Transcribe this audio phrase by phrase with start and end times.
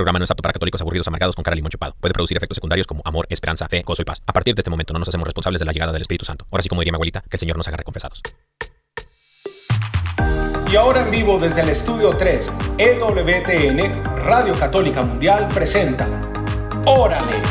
[0.00, 1.94] Programa no es apto para católicos aburridos amargados con cara limón chupado.
[2.00, 4.22] Puede producir efectos secundarios como amor, esperanza, fe, gozo y paz.
[4.26, 6.46] A partir de este momento no nos hacemos responsables de la llegada del Espíritu Santo.
[6.50, 8.22] Ahora sí, como diría mi abuelita, que el Señor nos haga reconfesados.
[10.72, 16.08] Y ahora en vivo desde el estudio 3, EWTN, Radio Católica Mundial presenta
[16.86, 17.42] Órale.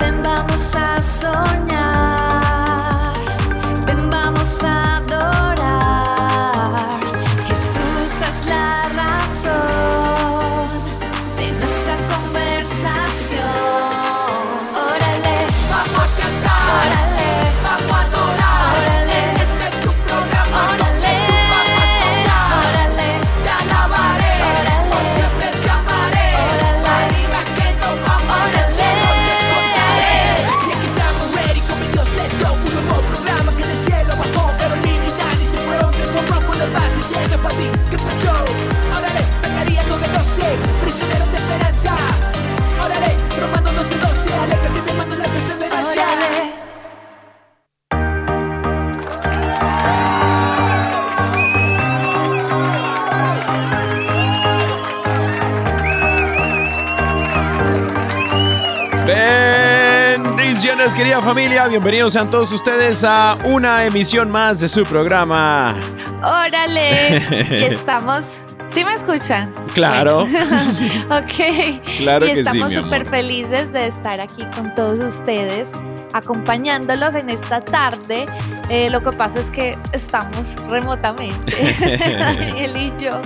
[0.00, 2.17] Ven vamos a soñar,
[60.78, 65.74] Bendiciones querida familia, bienvenidos sean todos ustedes a una emisión más de su programa.
[66.22, 67.18] Órale.
[67.50, 68.38] Y estamos.
[68.68, 69.52] ¿Sí me escuchan?
[69.74, 70.20] Claro.
[71.10, 71.82] ok.
[71.96, 72.84] Claro y que sí, estamos amor.
[72.84, 75.68] súper felices de estar aquí con todos ustedes,
[76.12, 78.26] acompañándolos en esta tarde.
[78.68, 81.56] Eh, lo que pasa es que estamos remotamente,
[82.20, 83.20] Daniel y yo.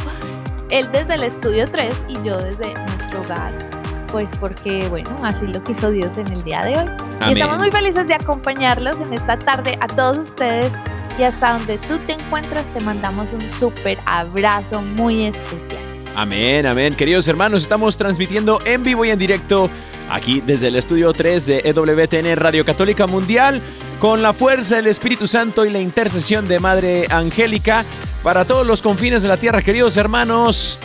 [0.71, 3.82] Él desde el estudio 3 y yo desde nuestro hogar.
[4.13, 6.85] Pues porque, bueno, así lo quiso Dios en el día de hoy.
[7.29, 10.71] Y estamos muy felices de acompañarlos en esta tarde a todos ustedes
[11.19, 15.81] y hasta donde tú te encuentras te mandamos un súper abrazo muy especial.
[16.15, 16.95] Amén, amén.
[16.95, 19.71] Queridos hermanos, estamos transmitiendo en vivo y en directo
[20.11, 23.63] aquí desde el estudio 3 de EWTN Radio Católica Mundial
[23.99, 27.83] con la fuerza del Espíritu Santo y la intercesión de Madre Angélica
[28.23, 30.79] para todos los confines de la tierra, queridos hermanos.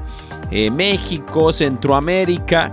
[0.50, 2.72] eh, México, Centroamérica,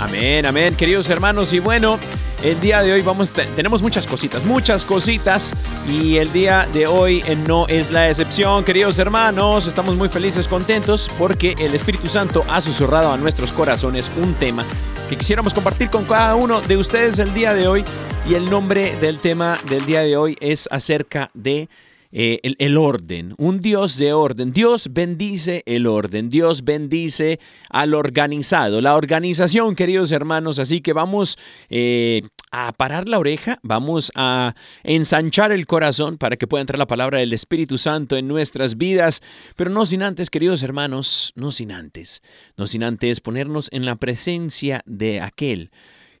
[0.00, 1.52] Amén, amén, queridos hermanos.
[1.52, 1.98] Y bueno,
[2.42, 5.52] el día de hoy vamos, te- tenemos muchas cositas, muchas cositas.
[5.86, 9.66] Y el día de hoy eh, no es la excepción, queridos hermanos.
[9.66, 14.64] Estamos muy felices, contentos, porque el Espíritu Santo ha susurrado a nuestros corazones un tema
[15.10, 17.84] que quisiéramos compartir con cada uno de ustedes el día de hoy.
[18.26, 21.68] Y el nombre del tema del día de hoy es acerca de
[22.12, 24.52] eh, el, orden, un Dios de orden.
[24.52, 27.38] Dios bendice el orden, Dios bendice
[27.68, 30.58] al organizado, la organización, queridos hermanos.
[30.58, 31.38] Así que vamos
[31.68, 36.86] eh, a parar la oreja, vamos a ensanchar el corazón para que pueda entrar la
[36.86, 39.22] palabra del Espíritu Santo en nuestras vidas,
[39.54, 42.22] pero no sin antes, queridos hermanos, no sin antes,
[42.56, 45.70] no sin antes ponernos en la presencia de aquel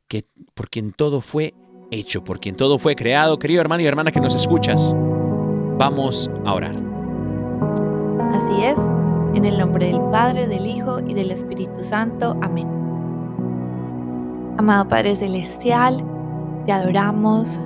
[0.06, 0.24] que
[0.54, 1.54] por quien todo fue
[1.90, 3.38] hecho, por quien todo fue creado.
[3.38, 4.94] Querido hermano y hermana que nos escuchas,
[5.80, 6.74] vamos a orar.
[8.34, 8.78] Así es,
[9.34, 12.36] en el nombre del Padre, del Hijo y del Espíritu Santo.
[12.42, 12.68] Amén.
[14.58, 16.04] Amado Padre Celestial,
[16.66, 17.58] te adoramos,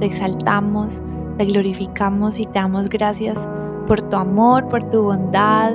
[0.00, 1.00] te exaltamos,
[1.38, 3.48] te glorificamos y te damos gracias
[3.86, 5.74] por tu amor, por tu bondad,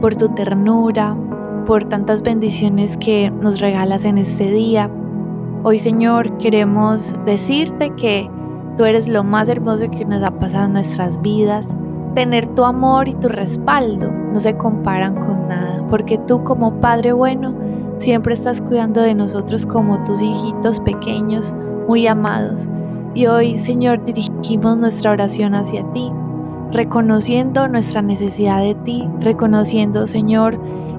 [0.00, 1.14] por tu ternura,
[1.66, 4.90] por tantas bendiciones que nos regalas en este día.
[5.64, 8.30] Hoy, Señor, queremos decirte que
[8.76, 11.74] tú eres lo más hermoso que nos ha pasado en nuestras vidas,
[12.14, 17.12] tener tu amor y tu respaldo no se comparan con nada, porque tú como Padre
[17.12, 17.54] bueno
[17.98, 21.54] siempre estás cuidando de nosotros como tus hijitos pequeños,
[21.88, 22.68] muy amados.
[23.14, 26.10] Y hoy, Señor, dirigimos nuestra oración hacia ti,
[26.72, 30.58] reconociendo nuestra necesidad de ti, reconociendo, Señor,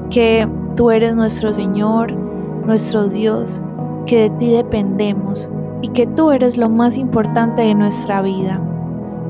[0.10, 2.13] que tú eres nuestro Señor,
[2.66, 3.62] nuestro Dios,
[4.06, 5.50] que de ti dependemos
[5.81, 8.60] y que tú eres lo más importante de nuestra vida.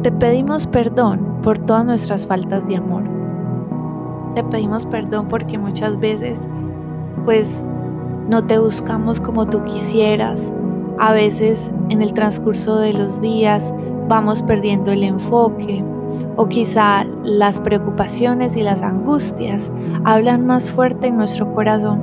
[0.03, 3.03] Te pedimos perdón por todas nuestras faltas de amor.
[4.35, 6.47] Te pedimos perdón porque muchas veces
[7.25, 7.65] pues
[8.29, 10.53] no te buscamos como tú quisieras.
[10.99, 13.73] A veces en el transcurso de los días
[14.07, 15.83] vamos perdiendo el enfoque
[16.37, 19.71] o quizá las preocupaciones y las angustias
[20.03, 22.01] hablan más fuerte en nuestro corazón.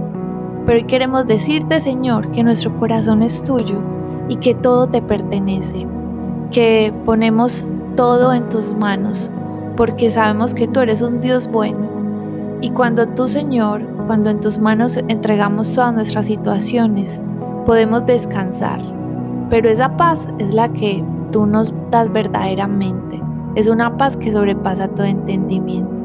[0.67, 3.92] Pero hoy queremos decirte, Señor, que nuestro corazón es tuyo
[4.29, 5.87] y que todo te pertenece,
[6.51, 7.65] que ponemos
[7.97, 9.31] todo en tus manos,
[9.77, 11.91] porque sabemos que tú eres un Dios bueno.
[12.61, 17.21] Y cuando tú, Señor, cuando en tus manos entregamos todas nuestras situaciones,
[17.67, 18.81] podemos descansar.
[19.51, 23.21] Pero esa paz es la que tú nos das verdaderamente.
[23.55, 26.03] Es una paz que sobrepasa todo entendimiento.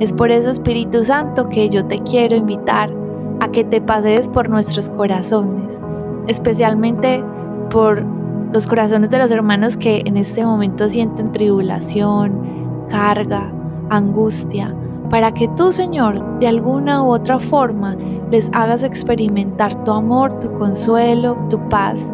[0.00, 2.90] Es por eso, Espíritu Santo, que yo te quiero invitar
[3.40, 5.80] a que te pases por nuestros corazones,
[6.26, 7.22] especialmente
[7.70, 8.04] por
[8.52, 13.52] los corazones de los hermanos que en este momento sienten tribulación, carga,
[13.90, 14.74] angustia,
[15.08, 17.96] para que tú, Señor, de alguna u otra forma
[18.30, 22.12] les hagas experimentar tu amor, tu consuelo, tu paz,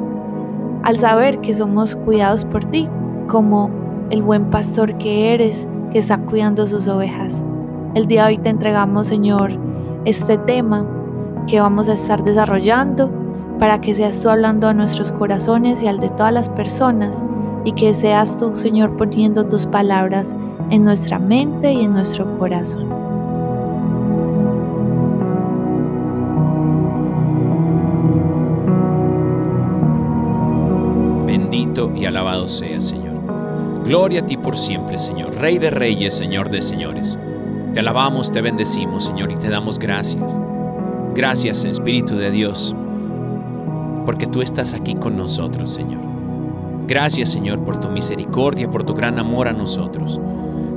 [0.83, 2.89] al saber que somos cuidados por ti,
[3.29, 3.71] como
[4.11, 7.45] el buen pastor que eres, que está cuidando sus ovejas.
[7.95, 9.59] El día de hoy te entregamos, Señor,
[10.05, 10.87] este tema
[11.47, 13.11] que vamos a estar desarrollando
[13.59, 17.25] para que seas tú hablando a nuestros corazones y al de todas las personas
[17.65, 20.37] y que seas tú, Señor, poniendo tus palabras
[20.71, 22.89] en nuestra mente y en nuestro corazón.
[31.27, 33.17] Bendito y alabado sea, Señor.
[33.85, 37.19] Gloria a ti por siempre, Señor, Rey de reyes, Señor de señores.
[37.73, 40.39] Te alabamos, te bendecimos, Señor, y te damos gracias.
[41.15, 42.75] Gracias, Espíritu de Dios,
[44.07, 46.01] porque tú estás aquí con nosotros, Señor.
[46.87, 50.21] Gracias, Señor, por tu misericordia, por tu gran amor a nosotros.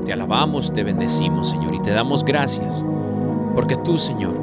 [0.03, 2.83] Te alabamos, te bendecimos, Señor, y te damos gracias,
[3.53, 4.33] porque tú, Señor,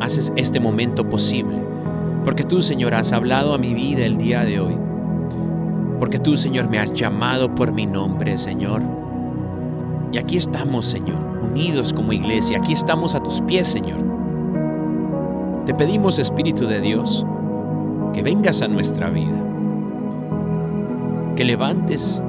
[0.00, 1.62] haces este momento posible,
[2.24, 4.78] porque tú, Señor, has hablado a mi vida el día de hoy,
[5.98, 8.82] porque tú, Señor, me has llamado por mi nombre, Señor.
[10.10, 14.02] Y aquí estamos, Señor, unidos como iglesia, aquí estamos a tus pies, Señor.
[15.66, 17.26] Te pedimos, Espíritu de Dios,
[18.12, 19.44] que vengas a nuestra vida,
[21.36, 22.22] que levantes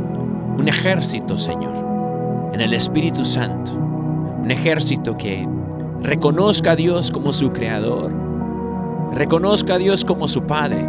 [0.58, 1.74] un ejército, Señor,
[2.54, 5.48] en el Espíritu Santo, un ejército que
[6.02, 8.12] reconozca a Dios como su creador,
[9.14, 10.88] reconozca a Dios como su Padre,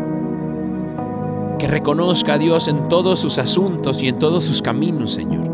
[1.59, 5.50] que reconozca a Dios en todos sus asuntos y en todos sus caminos, Señor.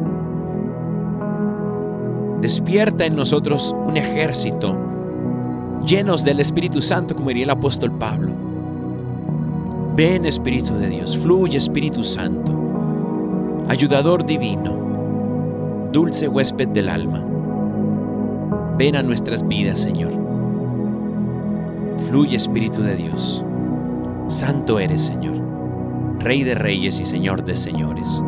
[2.41, 4.77] Despierta en nosotros un ejército
[5.85, 8.48] llenos del Espíritu Santo, como diría el apóstol Pablo.
[9.99, 12.53] Ven Espíritu de Dios, fluye Espíritu Santo,
[13.67, 17.27] ayudador divino, dulce huésped del alma.
[18.79, 20.13] Ven a nuestras vidas, Señor.
[22.07, 23.45] Fluye Espíritu de Dios.
[24.29, 25.35] Santo eres, Señor,
[26.21, 28.23] Rey de reyes y Señor de señores.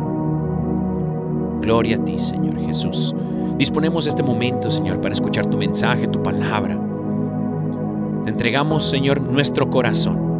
[1.61, 3.15] Gloria a ti, Señor Jesús.
[3.57, 6.77] Disponemos este momento, Señor, para escuchar tu mensaje, tu palabra.
[8.25, 10.30] Te entregamos, Señor, nuestro corazón,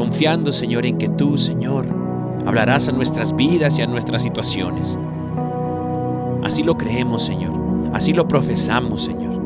[0.00, 1.84] confiando, Señor, en que tú, Señor,
[2.46, 4.98] hablarás a nuestras vidas y a nuestras situaciones.
[6.42, 7.52] Así lo creemos, Señor.
[7.92, 9.38] Así lo profesamos, Señor.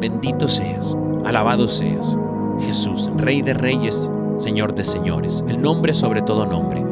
[0.00, 2.18] Bendito seas, alabado seas,
[2.60, 6.82] Jesús, Rey de Reyes, Señor de Señores, el nombre sobre todo nombre,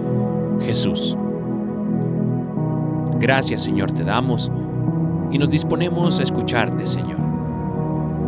[0.60, 1.16] Jesús.
[3.18, 4.52] Gracias, Señor, te damos
[5.30, 7.18] y nos disponemos a escucharte, Señor.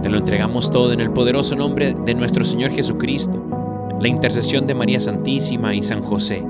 [0.02, 3.61] Te lo entregamos todo en el poderoso nombre de nuestro Señor Jesucristo,
[4.02, 6.44] la intercesión de María Santísima y San José,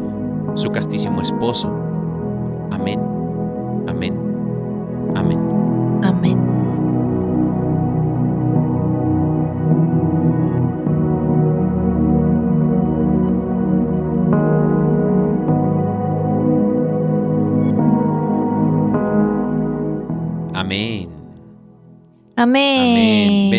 [0.55, 1.69] su castísimo esposo.
[2.71, 2.99] Amén,
[3.87, 4.17] amén,
[5.15, 5.39] amén.
[6.03, 6.39] Amén.
[20.55, 21.09] Amén.
[22.37, 23.02] Amén.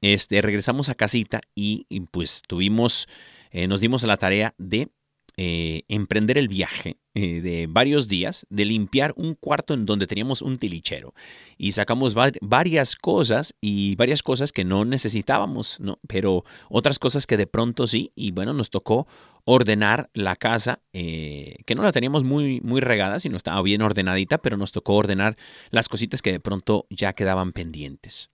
[0.03, 3.07] Este, regresamos a casita y, pues tuvimos,
[3.51, 4.89] eh, nos dimos a la tarea de
[5.43, 10.43] eh, emprender el viaje eh, de varios días, de limpiar un cuarto en donde teníamos
[10.43, 11.15] un tilichero.
[11.57, 15.99] Y sacamos varias cosas y varias cosas que no necesitábamos, ¿no?
[16.07, 18.13] Pero otras cosas que de pronto sí.
[18.15, 19.07] Y bueno, nos tocó
[19.47, 24.37] ordenar la casa, eh, que no la teníamos muy, muy regada, sino estaba bien ordenadita,
[24.43, 25.39] pero nos tocó ordenar
[25.71, 28.31] las cositas que de pronto ya quedaban pendientes.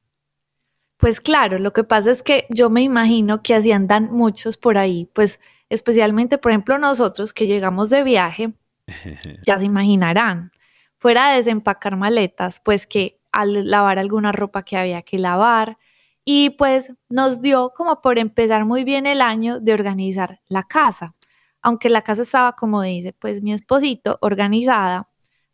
[0.96, 4.76] Pues claro, lo que pasa es que yo me imagino que así andan muchos por
[4.76, 8.54] ahí, pues especialmente, por ejemplo, nosotros que llegamos de viaje,
[9.46, 10.52] ya se imaginarán,
[10.98, 15.78] fuera de desempacar maletas, pues que al lavar alguna ropa que había que lavar,
[16.24, 21.14] y pues nos dio como por empezar muy bien el año de organizar la casa.
[21.62, 25.08] Aunque la casa estaba, como dice, pues mi esposito, organizada,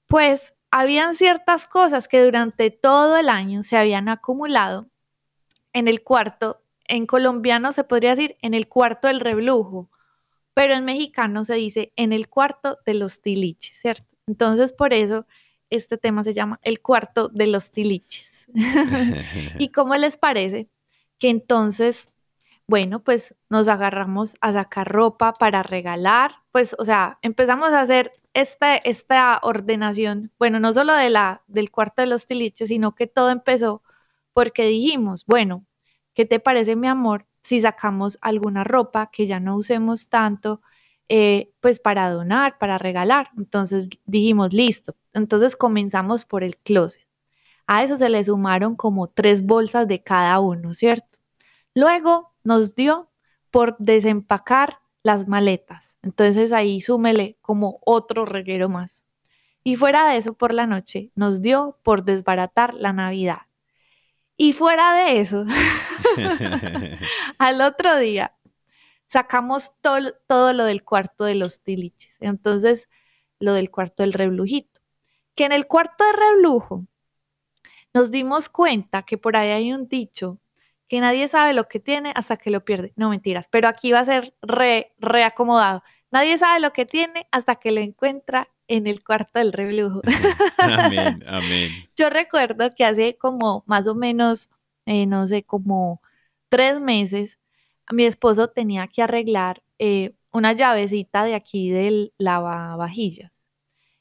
[0.07, 4.88] pues habían ciertas cosas que durante todo el año se habían acumulado
[5.75, 9.90] en el cuarto, en colombiano se podría decir en el cuarto del reblujo,
[10.54, 14.16] pero en mexicano se dice en el cuarto de los tiliches, ¿cierto?
[14.26, 15.26] Entonces, por eso
[15.71, 18.49] este tema se llama el cuarto de los tiliches.
[19.59, 20.68] ¿Y cómo les parece?
[21.18, 22.11] Que entonces,
[22.66, 28.12] bueno, pues nos agarramos a sacar ropa para regalar, pues, o sea, empezamos a hacer
[28.35, 33.06] esta, esta ordenación, bueno, no solo de la, del cuarto de los tiliches, sino que
[33.06, 33.82] todo empezó
[34.32, 35.66] porque dijimos, bueno,
[36.14, 40.63] ¿qué te parece, mi amor, si sacamos alguna ropa que ya no usemos tanto,
[41.09, 43.31] eh, pues para donar, para regalar.
[43.37, 44.97] Entonces dijimos, listo.
[45.13, 47.07] Entonces comenzamos por el closet.
[47.67, 51.19] A eso se le sumaron como tres bolsas de cada uno, ¿cierto?
[51.75, 53.11] Luego nos dio
[53.51, 55.99] por desempacar las maletas.
[56.03, 59.03] Entonces ahí súmele como otro reguero más.
[59.65, 63.43] Y fuera de eso, por la noche, nos dio por desbaratar la Navidad.
[64.43, 65.45] Y fuera de eso,
[67.39, 68.35] al otro día
[69.07, 72.17] sacamos todo, todo lo del cuarto de los tiliches.
[72.19, 72.89] Entonces,
[73.39, 74.81] lo del cuarto del reblujito.
[75.37, 76.89] Que en el cuarto de reblujo
[77.95, 80.41] nos dimos cuenta que por ahí hay un dicho
[80.89, 82.93] que nadie sabe lo que tiene hasta que lo pierde.
[82.97, 85.85] No mentiras, pero aquí va a ser re, reacomodado.
[86.11, 90.00] Nadie sabe lo que tiene hasta que lo encuentra en el cuarto del reblujo.
[90.59, 91.71] amén, amén.
[91.97, 94.50] Yo recuerdo que hace como más o menos,
[94.87, 96.00] eh, no sé, como
[96.49, 97.38] tres meses,
[97.90, 103.47] mi esposo tenía que arreglar eh, una llavecita de aquí del lavavajillas.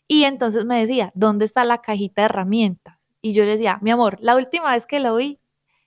[0.08, 3.10] Y entonces me decía, ¿dónde está la cajita de herramientas?
[3.22, 5.40] Y yo le decía, mi amor, la última vez que lo vi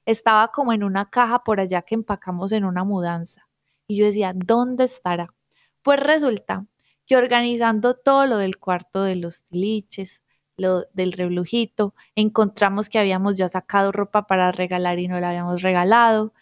[0.06, 3.48] estaba como en una caja por allá que empacamos en una mudanza.
[3.86, 5.34] Y yo decía, ¿dónde estará?
[5.82, 6.66] Pues resulta
[7.06, 10.22] que organizando todo lo del cuarto de los tiliches,
[10.56, 15.62] lo del reblujito, encontramos que habíamos ya sacado ropa para regalar y no la habíamos
[15.62, 16.32] regalado.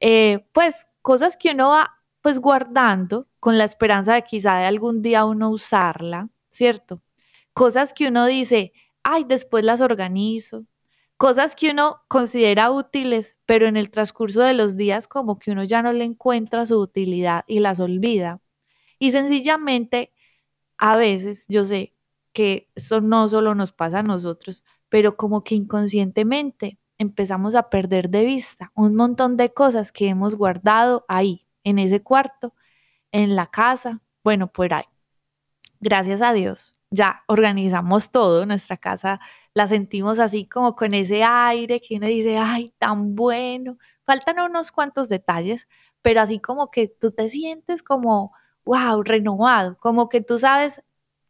[0.00, 5.02] Eh, pues cosas que uno va pues guardando con la esperanza de quizá de algún
[5.02, 7.02] día uno usarla, ¿cierto?
[7.54, 8.72] Cosas que uno dice,
[9.02, 10.66] ay, después las organizo.
[11.16, 15.64] Cosas que uno considera útiles, pero en el transcurso de los días como que uno
[15.64, 18.40] ya no le encuentra su utilidad y las olvida.
[19.00, 20.12] Y sencillamente,
[20.78, 21.96] a veces, yo sé
[22.32, 28.10] que esto no solo nos pasa a nosotros, pero como que inconscientemente empezamos a perder
[28.10, 32.54] de vista un montón de cosas que hemos guardado ahí, en ese cuarto,
[33.12, 34.84] en la casa, bueno, por ahí.
[35.80, 39.20] Gracias a Dios, ya organizamos todo, nuestra casa
[39.54, 43.78] la sentimos así como con ese aire que uno dice, ay, tan bueno.
[44.04, 45.68] Faltan unos cuantos detalles,
[46.02, 48.32] pero así como que tú te sientes como,
[48.70, 50.80] wow, renovado, como que tú sabes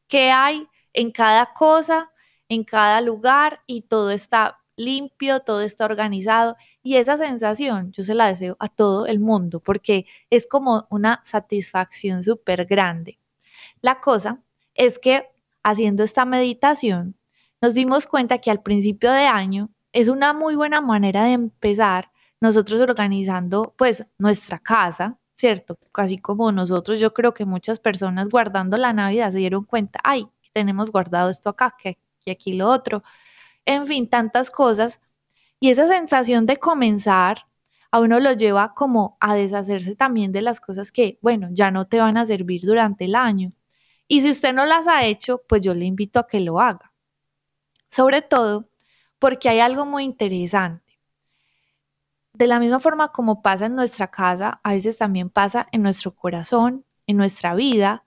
[0.09, 2.11] qué hay en cada cosa,
[2.51, 8.15] en cada lugar y todo está limpio, todo está organizado y esa sensación yo se
[8.15, 13.19] la deseo a todo el mundo porque es como una satisfacción súper grande.
[13.81, 14.43] La cosa
[14.75, 15.27] es que
[15.63, 17.17] haciendo esta meditación
[17.63, 22.11] nos dimos cuenta que al principio de año es una muy buena manera de empezar
[22.39, 25.79] nosotros organizando pues nuestra casa, ¿cierto?
[25.93, 30.29] Casi como nosotros, yo creo que muchas personas guardando la Navidad se dieron cuenta, ay,
[30.53, 33.03] tenemos guardado esto acá, que, que aquí lo otro
[33.67, 35.01] en fin, tantas cosas.
[35.61, 37.47] Y esa sensación de comenzar
[37.91, 41.87] a uno lo lleva como a deshacerse también de las cosas que, bueno, ya no
[41.87, 43.53] te van a servir durante el año.
[44.09, 46.93] Y si usted no las ha hecho, pues yo le invito a que lo haga.
[47.89, 48.69] Sobre todo
[49.19, 50.90] porque hay algo muy interesante.
[52.33, 56.15] De la misma forma como pasa en nuestra casa, a veces también pasa en nuestro
[56.15, 58.05] corazón, en nuestra vida.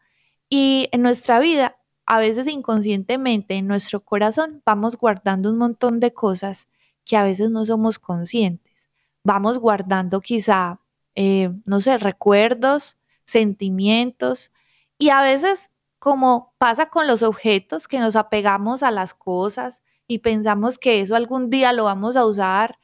[0.50, 6.14] Y en nuestra vida a veces inconscientemente en nuestro corazón vamos guardando un montón de
[6.14, 6.68] cosas
[7.06, 8.90] que a veces no somos conscientes.
[9.24, 10.80] Vamos guardando quizá,
[11.16, 14.52] eh, no sé, recuerdos, sentimientos
[14.98, 20.20] y a veces como pasa con los objetos, que nos apegamos a las cosas y
[20.20, 22.78] pensamos que eso algún día lo vamos a usar.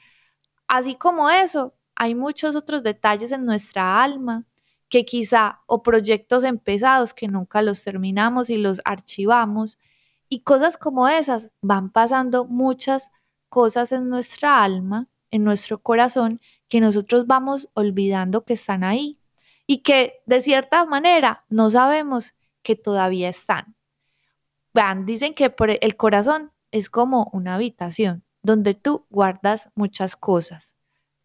[0.70, 4.46] Así como eso, hay muchos otros detalles en nuestra alma
[4.88, 9.80] que quizá o proyectos empezados que nunca los terminamos y los archivamos
[10.30, 13.12] y cosas como esas van pasando muchas
[13.50, 19.20] cosas en nuestra alma, en nuestro corazón que nosotros vamos olvidando que están ahí
[19.66, 23.76] y que de cierta manera no sabemos que todavía están.
[24.76, 30.76] Vean, dicen que por el corazón es como una habitación donde tú guardas muchas cosas.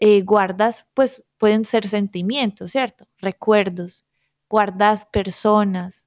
[0.00, 3.06] Eh, guardas, pues pueden ser sentimientos, ¿cierto?
[3.18, 4.04] Recuerdos,
[4.48, 6.04] guardas personas.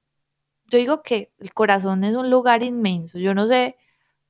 [0.70, 3.18] Yo digo que el corazón es un lugar inmenso.
[3.18, 3.76] Yo no sé,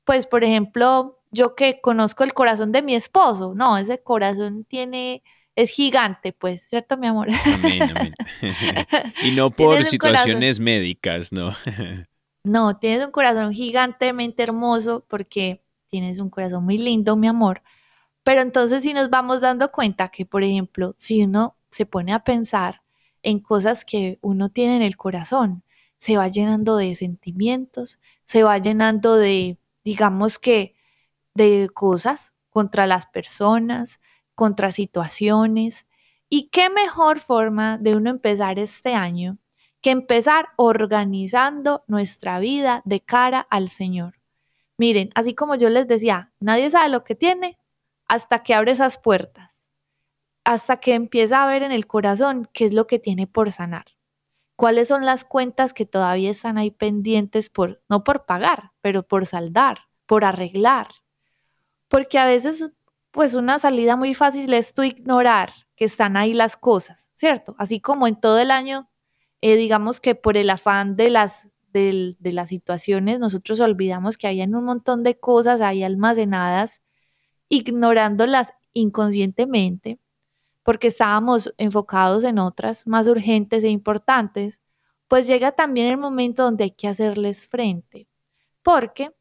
[0.05, 5.23] pues por ejemplo, yo que conozco el corazón de mi esposo, no, ese corazón tiene,
[5.55, 7.29] es gigante, pues, ¿cierto, mi amor?
[7.45, 8.15] Amén, amén.
[9.23, 11.55] y no por situaciones médicas, ¿no?
[12.45, 17.63] no, tienes un corazón gigantemente hermoso porque tienes un corazón muy lindo, mi amor.
[18.23, 22.25] Pero entonces si nos vamos dando cuenta que, por ejemplo, si uno se pone a
[22.25, 22.83] pensar
[23.23, 25.65] en cosas que uno tiene en el corazón,
[25.97, 30.77] se va llenando de sentimientos, se va llenando de, digamos que,
[31.35, 34.01] de cosas contra las personas,
[34.35, 35.87] contra situaciones.
[36.29, 39.39] ¿Y qué mejor forma de uno empezar este año
[39.81, 44.18] que empezar organizando nuestra vida de cara al Señor?
[44.79, 47.59] Miren, así como yo les decía, nadie sabe lo que tiene
[48.07, 49.69] hasta que abre esas puertas,
[50.45, 53.85] hasta que empieza a ver en el corazón qué es lo que tiene por sanar,
[54.55, 59.27] cuáles son las cuentas que todavía están ahí pendientes por, no por pagar, pero por
[59.27, 60.87] saldar, por arreglar.
[61.89, 62.71] Porque a veces,
[63.11, 67.57] pues una salida muy fácil es tú ignorar que están ahí las cosas, ¿cierto?
[67.59, 68.89] Así como en todo el año,
[69.41, 74.55] eh, digamos que por el afán de las, de, las situaciones, nosotros olvidamos que habían
[74.55, 76.83] un montón de cosas ahí almacenadas
[77.49, 79.99] ignorándolas inconscientemente
[80.69, 84.61] porque estábamos enfocados en otras más urgentes e importantes,
[85.09, 88.07] pues llega también el momento donde hay que hacerles frente.
[88.63, 89.15] Porque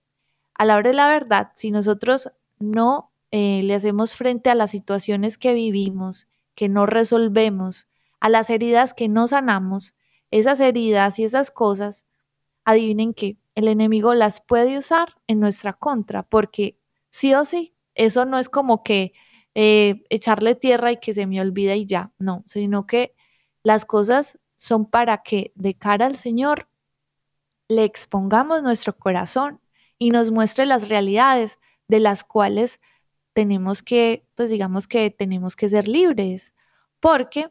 [0.55, 4.71] a la hora de la verdad, si nosotros no eh, le hacemos frente a las
[4.71, 7.87] situaciones que vivimos, que no resolvemos,
[8.19, 9.95] a las heridas que no sanamos,
[10.31, 12.05] esas heridas y esas cosas,
[12.67, 16.77] adivinen que el enemigo las puede usar en nuestra contra, porque
[17.09, 19.13] sí o sí eso no es como que
[19.55, 23.15] eh, echarle tierra y que se me olvida y ya, no, sino que
[23.63, 26.67] las cosas son para que de cara al Señor
[27.69, 29.61] le expongamos nuestro corazón
[29.97, 32.81] y nos muestre las realidades de las cuales
[33.31, 36.53] tenemos que, pues digamos que tenemos que ser libres,
[36.99, 37.49] porque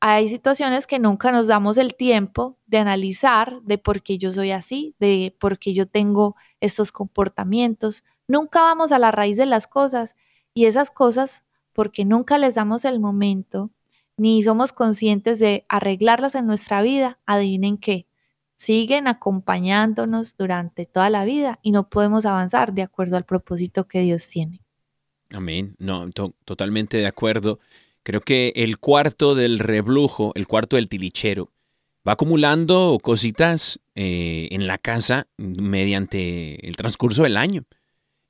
[0.00, 4.50] hay situaciones que nunca nos damos el tiempo de analizar de por qué yo soy
[4.50, 9.66] así, de por qué yo tengo estos comportamientos, Nunca vamos a la raíz de las
[9.66, 10.16] cosas
[10.52, 13.70] y esas cosas, porque nunca les damos el momento
[14.16, 18.06] ni somos conscientes de arreglarlas en nuestra vida, adivinen qué,
[18.56, 24.00] siguen acompañándonos durante toda la vida y no podemos avanzar de acuerdo al propósito que
[24.00, 24.60] Dios tiene.
[25.34, 25.76] Amén.
[25.78, 26.08] No,
[26.44, 27.60] totalmente de acuerdo.
[28.06, 31.50] Creo que el cuarto del reblujo, el cuarto del tilichero,
[32.06, 37.64] va acumulando cositas eh, en la casa mediante el transcurso del año.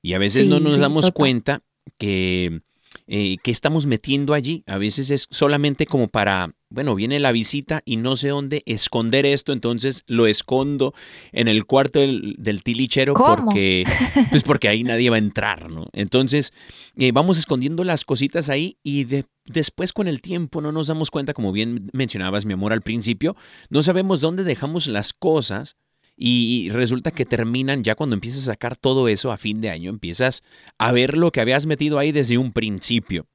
[0.02, 1.14] Y a veces Sí, no nos sí, damos total.
[1.14, 1.62] cuenta
[1.98, 2.62] que,
[3.06, 4.62] eh, que estamos metiendo allí.
[4.66, 9.26] A veces es solamente como para, bueno, viene la visita y no sé dónde esconder
[9.26, 10.94] esto, entonces lo escondo
[11.32, 13.44] en el cuarto del, del tilichero ¿Cómo?
[13.44, 13.84] porque,
[14.30, 15.88] pues porque ahí nadie va a entrar, ¿no?
[15.92, 16.54] Entonces
[16.96, 21.10] eh, vamos escondiendo las cositas ahí y de- después con el tiempo no nos damos
[21.10, 23.36] cuenta, como bien mencionabas, mi amor, al principio,
[23.70, 25.76] no sabemos dónde dejamos las cosas
[26.16, 29.90] y resulta que terminan ya cuando empiezas a sacar todo eso a fin de año,
[29.90, 30.42] empiezas
[30.78, 33.26] a ver lo que habías metido ahí desde un principio.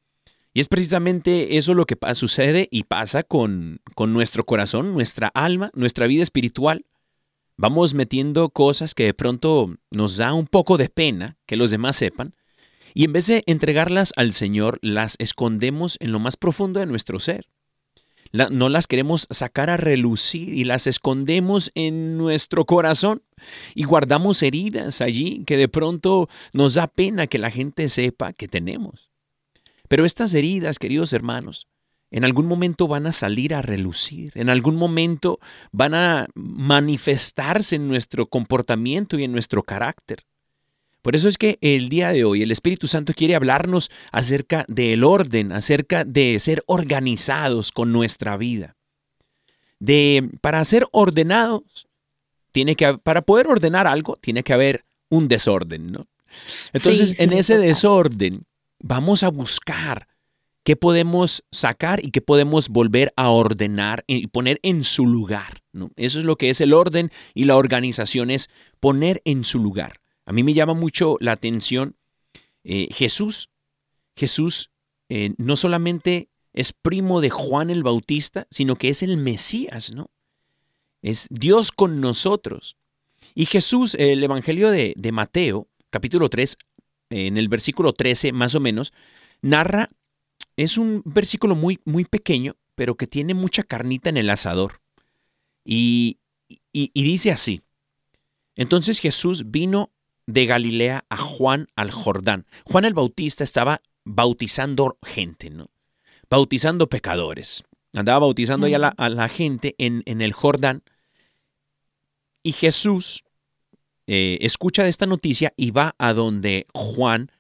[0.54, 5.72] Y es precisamente eso lo que sucede y pasa con, con nuestro corazón, nuestra alma,
[5.74, 6.86] nuestra vida espiritual.
[7.56, 11.96] Vamos metiendo cosas que de pronto nos da un poco de pena que los demás
[11.96, 12.36] sepan.
[12.94, 17.20] Y en vez de entregarlas al Señor, las escondemos en lo más profundo de nuestro
[17.20, 17.48] ser.
[18.34, 23.24] No las queremos sacar a relucir y las escondemos en nuestro corazón
[23.76, 28.48] y guardamos heridas allí que de pronto nos da pena que la gente sepa que
[28.48, 29.12] tenemos.
[29.90, 31.68] Pero estas heridas, queridos hermanos,
[32.10, 35.40] en algún momento van a salir a relucir, en algún momento
[35.74, 40.24] van a manifestarse en nuestro comportamiento y en nuestro carácter.
[41.02, 45.04] Por eso es que el día de hoy el Espíritu Santo quiere hablarnos acerca del
[45.04, 48.76] orden, acerca de ser organizados con nuestra vida.
[49.80, 51.88] De para ser ordenados
[52.52, 56.08] tiene que para poder ordenar algo tiene que haber un desorden, ¿no?
[56.72, 57.68] Entonces, Sí, sí, en ese total.
[57.68, 58.46] desorden
[58.80, 60.08] vamos a buscar
[60.64, 65.62] qué podemos sacar y qué podemos volver a ordenar y poner en su lugar.
[65.74, 65.92] ¿no?
[65.96, 70.01] Eso es lo que es el orden y la organización es poner en su lugar.
[70.26, 71.96] A mí me llama mucho la atención
[72.64, 73.50] eh, Jesús.
[74.16, 74.72] Jesús
[75.10, 80.10] eh, no solamente es primo de Juan el Bautista, sino que es el Mesías, ¿no?
[81.02, 82.78] Es Dios con nosotros.
[83.34, 86.58] Y Jesús, el Evangelio de, Mateo, capítulo 3,
[87.10, 88.94] en el versículo 13 más o menos,
[89.42, 89.90] narra,
[90.58, 94.82] es un versículo muy, muy pequeño, pero que tiene mucha carnita en el asador.
[95.64, 97.62] Y, y, y dice así,
[98.56, 99.92] entonces Jesús vino
[100.32, 102.46] de Galilea a Juan al Jordán.
[102.66, 105.70] Juan el Bautista estaba bautizando gente, ¿no?
[106.30, 107.64] Bautizando pecadores.
[107.94, 110.84] Andaba bautizando ahí a la, a la gente en, en el Jordán.
[112.44, 113.24] Y Jesús
[114.08, 117.32] eh, escucha de esta noticia y va a donde Juan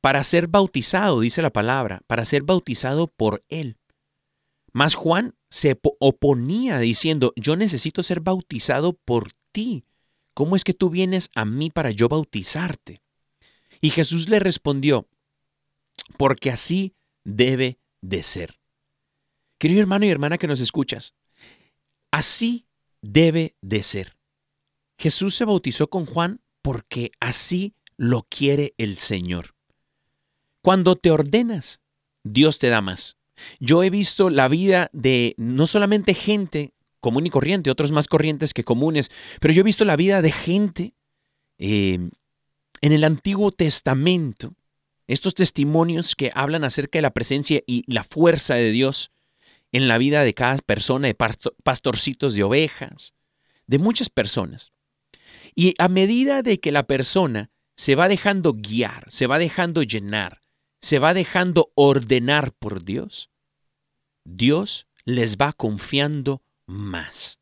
[0.00, 3.76] para ser bautizado, dice la palabra, para ser bautizado por él.
[4.72, 9.84] Mas Juan se po- oponía diciendo, yo necesito ser bautizado por ti.
[10.34, 13.02] ¿Cómo es que tú vienes a mí para yo bautizarte?
[13.80, 15.08] Y Jesús le respondió,
[16.16, 18.60] porque así debe de ser.
[19.58, 21.14] Querido hermano y hermana que nos escuchas,
[22.10, 22.66] así
[23.00, 24.16] debe de ser.
[24.98, 29.54] Jesús se bautizó con Juan porque así lo quiere el Señor.
[30.62, 31.80] Cuando te ordenas,
[32.22, 33.18] Dios te da más.
[33.58, 38.54] Yo he visto la vida de no solamente gente común y corriente, otros más corrientes
[38.54, 39.10] que comunes,
[39.40, 40.94] pero yo he visto la vida de gente
[41.58, 41.98] eh,
[42.80, 44.54] en el Antiguo Testamento,
[45.08, 49.10] estos testimonios que hablan acerca de la presencia y la fuerza de Dios
[49.72, 53.14] en la vida de cada persona, de pasto- pastorcitos de ovejas,
[53.66, 54.72] de muchas personas.
[55.54, 60.42] Y a medida de que la persona se va dejando guiar, se va dejando llenar,
[60.80, 63.28] se va dejando ordenar por Dios,
[64.24, 67.38] Dios les va confiando más.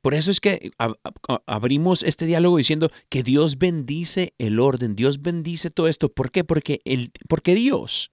[0.00, 4.94] Por eso es que ab- ab- abrimos este diálogo diciendo que Dios bendice el orden,
[4.94, 6.08] Dios bendice todo esto.
[6.08, 6.44] ¿Por qué?
[6.44, 8.12] Porque, el, porque Dios,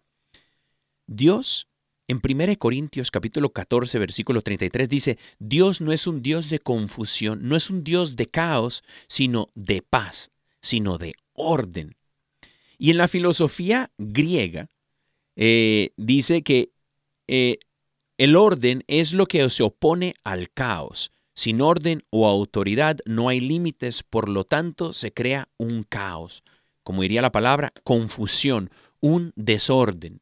[1.08, 1.68] Dios
[2.08, 7.48] en 1 Corintios capítulo 14 versículo 33 dice, Dios no es un Dios de confusión,
[7.48, 11.96] no es un Dios de caos, sino de paz, sino de orden.
[12.78, 14.70] Y en la filosofía griega
[15.36, 16.72] eh, dice que
[17.28, 17.58] eh,
[18.18, 21.12] el orden es lo que se opone al caos.
[21.34, 26.44] Sin orden o autoridad no hay límites, por lo tanto se crea un caos.
[26.84, 28.70] Como diría la palabra, confusión,
[29.02, 30.22] un desorden.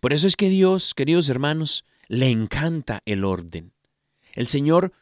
[0.00, 3.72] Por eso es que Dios, queridos hermanos, le encanta el orden.
[4.32, 4.92] El Señor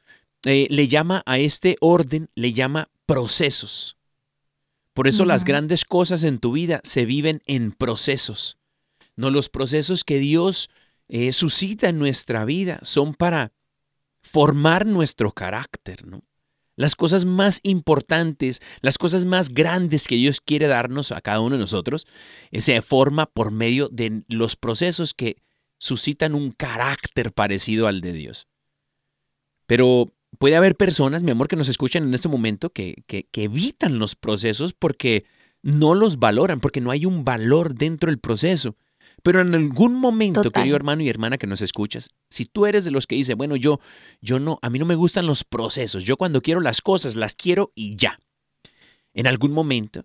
[0.45, 3.97] eh, le llama a este orden, le llama procesos.
[4.93, 8.57] Por eso las grandes cosas en tu vida se viven en procesos.
[9.15, 10.71] No los procesos que Dios
[11.09, 13.53] eh, suscita en nuestra vida son para
[14.23, 16.23] formar nuestro carácter, ¿no?
[16.77, 21.57] Las cosas más importantes, las cosas más grandes que Dios quiere darnos a cada uno
[21.57, 22.07] de nosotros,
[22.53, 25.43] eh, se forma por medio de los procesos que
[25.79, 28.47] suscitan un carácter parecido al de Dios.
[29.67, 33.45] Pero puede haber personas, mi amor, que nos escuchan en este momento que, que, que
[33.45, 35.25] evitan los procesos porque
[35.63, 38.77] no los valoran, porque no hay un valor dentro del proceso.
[39.23, 40.63] Pero en algún momento, Total.
[40.63, 43.57] querido hermano y hermana que nos escuchas, si tú eres de los que dice, bueno,
[43.57, 43.81] yo,
[44.21, 47.35] yo no, a mí no me gustan los procesos, yo cuando quiero las cosas las
[47.35, 48.19] quiero y ya.
[49.15, 50.05] En algún momento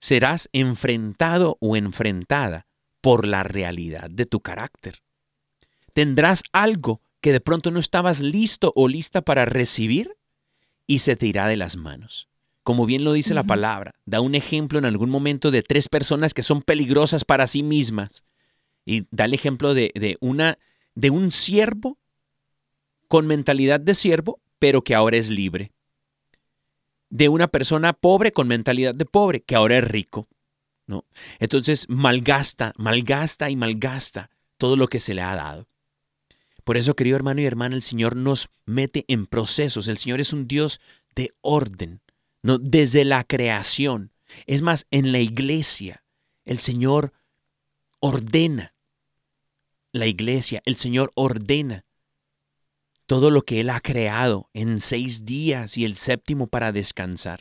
[0.00, 2.66] serás enfrentado o enfrentada
[3.00, 5.02] por la realidad de tu carácter.
[5.92, 10.16] Tendrás algo que de pronto no estabas listo o lista para recibir
[10.86, 12.28] y se te irá de las manos.
[12.62, 16.34] Como bien lo dice la palabra, da un ejemplo en algún momento de tres personas
[16.34, 18.22] que son peligrosas para sí mismas.
[18.88, 20.58] Y da el ejemplo de, de una,
[20.94, 21.98] de un siervo
[23.06, 25.72] con mentalidad de siervo, pero que ahora es libre.
[27.10, 30.26] De una persona pobre con mentalidad de pobre, que ahora es rico.
[30.86, 31.04] ¿no?
[31.38, 35.68] Entonces malgasta, malgasta y malgasta todo lo que se le ha dado.
[36.64, 39.86] Por eso, querido hermano y hermana, el Señor nos mete en procesos.
[39.86, 40.80] El Señor es un Dios
[41.14, 42.00] de orden,
[42.42, 42.58] ¿no?
[42.58, 44.12] desde la creación.
[44.46, 46.04] Es más, en la iglesia,
[46.46, 47.12] el Señor
[48.00, 48.74] ordena.
[49.98, 51.84] La iglesia, el Señor ordena
[53.06, 57.40] todo lo que Él ha creado en seis días y el séptimo para descansar.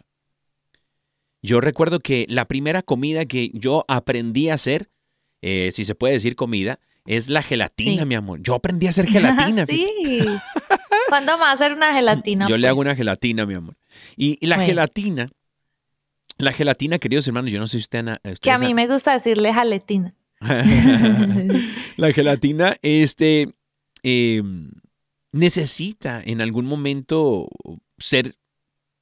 [1.42, 4.90] Yo recuerdo que la primera comida que yo aprendí a hacer,
[5.42, 8.06] eh, si se puede decir comida, es la gelatina, Sí.
[8.08, 8.42] mi amor.
[8.42, 9.66] Yo aprendí a hacer gelatina.
[9.70, 10.26] sí.
[11.10, 12.48] ¿Cuándo me va a hacer una gelatina?
[12.50, 12.86] Yo le hago pues?
[12.88, 13.78] una gelatina, mi amor.
[14.18, 14.68] Y, y la Bueno.
[14.70, 15.30] gelatina,
[16.38, 19.14] la gelatina, queridos hermanos, yo no sé si usted, Que a ustedes mí me gusta
[19.14, 20.14] decirle jaletina.
[21.98, 23.54] la gelatina, este,
[24.04, 24.42] eh,
[25.32, 27.50] necesita en algún momento
[27.98, 28.36] ser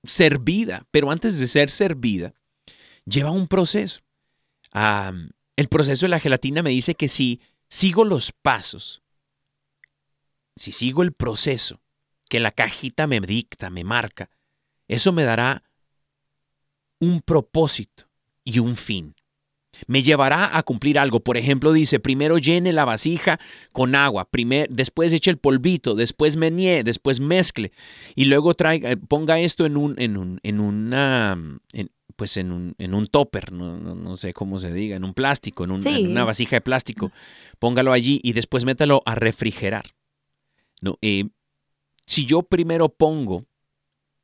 [0.03, 2.33] servida, pero antes de ser servida,
[3.05, 4.01] lleva un proceso.
[5.55, 9.03] El proceso de la gelatina me dice que si sigo los pasos,
[10.55, 11.81] si sigo el proceso
[12.29, 14.29] que la cajita me dicta, me marca,
[14.87, 15.63] eso me dará
[16.99, 18.09] un propósito
[18.43, 19.14] y un fin
[19.87, 21.19] me llevará a cumplir algo.
[21.19, 23.39] Por ejemplo, dice, primero llene la vasija
[23.71, 27.71] con agua, primer, después eche el polvito, después menee, después mezcle
[28.15, 31.37] y luego traiga, eh, ponga esto en un, en un, en una,
[31.73, 35.03] en- pues en un, en un topper, no, no- no sé cómo se diga, en
[35.03, 35.89] un plástico, en, un- Sí.
[36.05, 37.11] en una vasija de plástico,
[37.59, 39.85] póngalo allí y después métalo a refrigerar.
[40.81, 41.25] No, Eh,
[42.05, 43.45] si yo primero pongo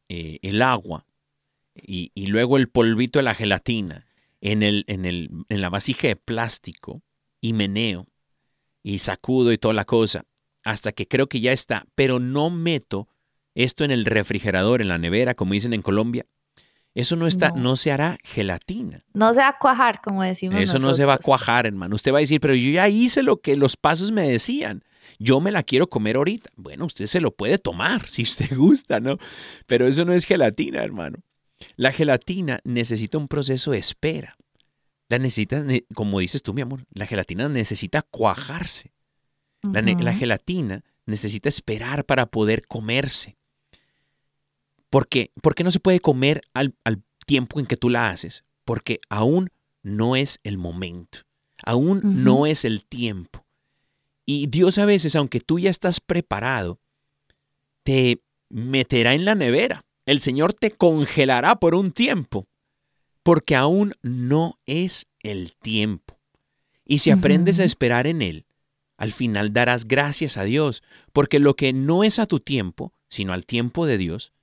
[0.08, 1.06] eh, el agua
[1.76, 4.06] y, y luego el polvito de la gelatina
[4.42, 7.02] en, el, en, el, en la vasija de plástico
[7.40, 8.08] y meneo
[8.84, 10.24] y sacudo y toda la cosa
[10.64, 13.08] hasta que creo que ya está, pero no meto
[13.56, 16.26] esto en el refrigerador, en la nevera, como dicen en Colombia,
[16.94, 17.76] eso no está, no, No.
[17.76, 19.06] se hará gelatina.
[19.14, 21.96] No se va a cuajar, como decimos Eso no se va a cuajar, hermano.
[21.96, 24.84] Usted va a decir, pero yo ya hice lo que los pasos me decían.
[25.18, 26.50] Yo me la quiero comer ahorita.
[26.58, 29.18] Bueno, usted se lo puede tomar si usted gusta, ¿no?
[29.68, 31.20] Pero eso no es gelatina, hermano.
[31.76, 34.38] La gelatina necesita un proceso de espera.
[35.10, 38.92] La necesita, ne- como dices tú, mi amor, la gelatina necesita cuajarse.
[39.64, 43.38] La, la gelatina necesita esperar para poder comerse.
[44.90, 45.32] ¿Por qué?
[45.42, 48.44] ¿Por qué no se puede comer al, al tiempo en que tú la haces?
[48.66, 49.50] Porque aún
[49.84, 51.20] no es el momento.
[51.64, 53.46] Aún no es el tiempo.
[54.26, 56.80] Y Dios a veces, aunque tú ya estás preparado,
[57.84, 59.86] te meterá en la nevera.
[60.12, 62.50] El Señor te congelará por un tiempo,
[63.24, 66.20] porque aún no es el tiempo.
[66.84, 68.46] Y si aprendes a esperar en Él,
[68.98, 73.32] al final darás gracias a Dios, porque lo que no es a tu tiempo, sino
[73.32, 74.34] al tiempo de Dios,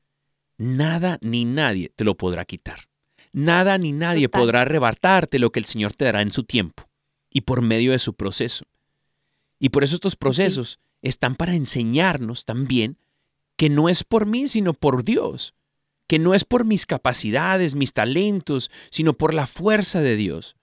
[0.56, 2.88] nada ni nadie te lo podrá quitar.
[3.34, 4.40] Nada ni nadie Total.
[4.40, 6.88] podrá arrebatarte lo que el Señor te dará en su tiempo
[7.28, 8.64] y por medio de su proceso.
[9.58, 12.96] Y por eso estos procesos están para enseñarnos también
[13.58, 15.54] que no es por mí, sino por Dios,
[16.08, 20.56] que no es por mis capacidades, mis talentos, sino por la fuerza de Dios.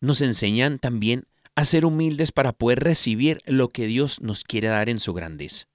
[0.00, 1.26] Nos enseñan también
[1.56, 5.66] a ser humildes para poder recibir lo que Dios nos quiere dar en su grandeza.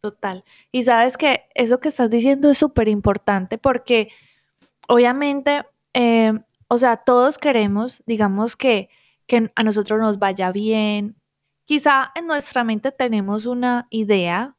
[0.00, 0.44] Total.
[0.72, 4.08] Y sabes que eso que estás diciendo es súper importante porque
[4.88, 6.32] obviamente, eh,
[6.68, 8.88] o sea, todos queremos, digamos que,
[9.26, 11.16] que a nosotros nos vaya bien.
[11.64, 14.56] Quizá en nuestra mente tenemos una idea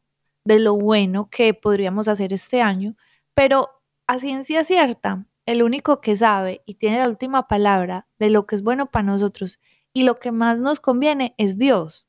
[0.48, 2.96] de lo bueno que podríamos hacer este año,
[3.34, 3.70] pero
[4.08, 8.56] a ciencia cierta, el único que sabe y tiene la última palabra de lo que
[8.56, 9.60] es bueno para nosotros
[9.92, 12.08] y lo que más nos conviene es Dios.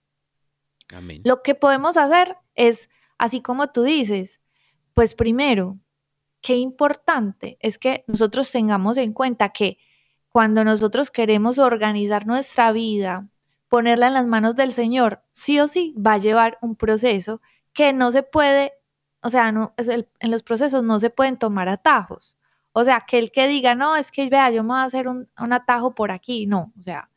[0.95, 1.21] Amén.
[1.25, 4.41] Lo que podemos hacer es, así como tú dices,
[4.95, 5.81] pues primero,
[6.41, 9.79] qué importante es que nosotros tengamos en cuenta que
[10.29, 13.29] cuando nosotros queremos organizar nuestra vida,
[13.69, 17.41] ponerla en las manos del Señor, sí o sí va a llevar un proceso
[17.73, 18.73] que no se puede,
[19.23, 22.37] o sea, no, es el- en los procesos no se pueden tomar atajos.
[22.73, 25.09] O sea, que el que diga, no, es que vea, yo me voy a hacer
[25.09, 27.11] un, un atajo por aquí, no, o sea,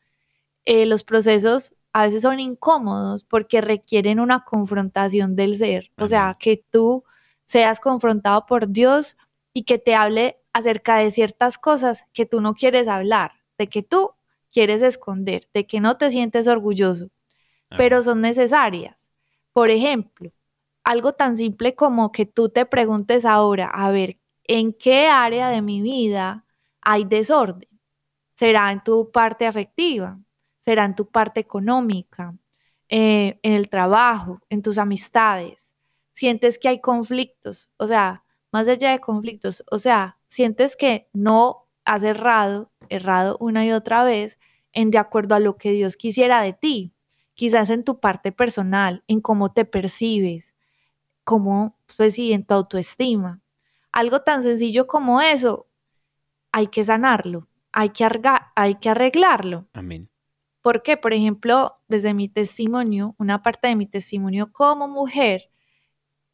[0.64, 6.36] eh, los procesos a veces son incómodos porque requieren una confrontación del ser, o sea,
[6.38, 7.04] que tú
[7.44, 9.16] seas confrontado por Dios
[9.52, 13.82] y que te hable acerca de ciertas cosas que tú no quieres hablar, de que
[13.82, 14.12] tú
[14.50, 17.10] quieres esconder, de que no te sientes orgulloso,
[17.76, 19.10] pero son necesarias.
[19.52, 20.30] Por ejemplo,
[20.84, 25.62] algo tan simple como que tú te preguntes ahora, a ver, ¿en qué área de
[25.62, 26.44] mi vida
[26.80, 27.68] hay desorden?
[28.34, 30.18] ¿Será en tu parte afectiva?
[30.60, 32.34] ¿Será en tu parte económica?
[32.88, 34.40] Eh, ¿En el trabajo?
[34.48, 35.74] ¿En tus amistades?
[36.12, 37.70] ¿Sientes que hay conflictos?
[37.76, 43.64] O sea, más allá de conflictos, o sea, sientes que no has errado, errado una
[43.64, 44.38] y otra vez
[44.72, 46.94] en de acuerdo a lo que Dios quisiera de ti
[47.34, 50.51] quizás en tu parte personal, en cómo te percibes,
[51.32, 53.40] cómo, pues sí, en tu autoestima.
[53.90, 55.66] Algo tan sencillo como eso,
[56.52, 59.66] hay que sanarlo, hay que, arga- hay que arreglarlo.
[59.72, 60.10] Amén.
[60.60, 65.48] Porque, por ejemplo, desde mi testimonio, una parte de mi testimonio como mujer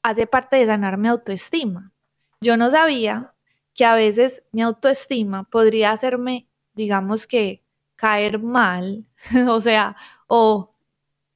[0.02, 1.92] hace parte de sanar mi autoestima.
[2.40, 3.34] Yo no sabía
[3.74, 7.62] que a veces mi autoestima podría hacerme, digamos que,
[7.94, 9.06] caer mal,
[9.48, 9.94] o sea,
[10.26, 10.74] o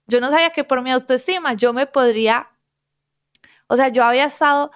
[0.08, 2.48] yo no sabía que por mi autoestima yo me podría,
[3.72, 4.70] o sea, yo había estado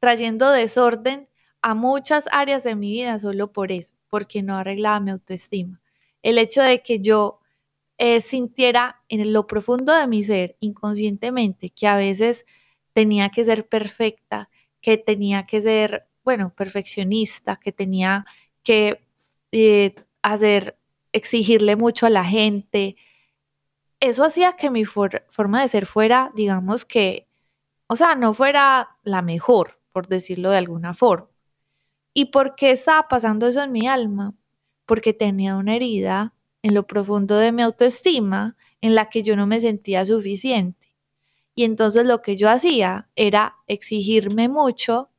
[0.00, 1.28] trayendo desorden
[1.62, 5.80] a muchas áreas de mi vida solo por eso, porque no arreglaba mi autoestima.
[6.22, 7.40] El hecho de que yo
[7.98, 12.46] eh, sintiera en lo profundo de mi ser, inconscientemente, que a veces
[12.92, 14.48] tenía que ser perfecta,
[14.80, 18.24] que tenía que ser, bueno, perfeccionista, que tenía
[18.62, 19.04] que
[19.52, 20.76] eh, hacer,
[21.12, 22.96] exigirle mucho a la gente.
[24.00, 27.28] Eso hacía que mi for- forma de ser fuera, digamos que,
[27.92, 31.28] o sea, no fuera la mejor, por decirlo de alguna forma.
[32.14, 34.34] ¿Y por qué estaba pasando eso en mi alma?
[34.86, 39.46] Porque tenía una herida en lo profundo de mi autoestima en la que yo no
[39.46, 40.94] me sentía suficiente.
[41.54, 45.10] Y entonces lo que yo hacía era exigirme mucho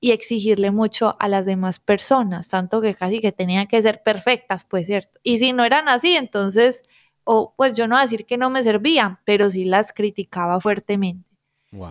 [0.00, 4.64] y exigirle mucho a las demás personas, tanto que casi que tenían que ser perfectas,
[4.64, 5.18] pues cierto.
[5.22, 6.82] Y si no eran así, entonces,
[7.24, 11.35] o pues yo no a decir que no me servían, pero sí las criticaba fuertemente.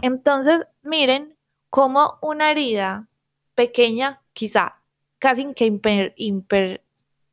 [0.02, 1.36] Entonces, miren
[1.70, 3.08] cómo una herida
[3.54, 4.82] pequeña, quizá
[5.20, 5.72] casi que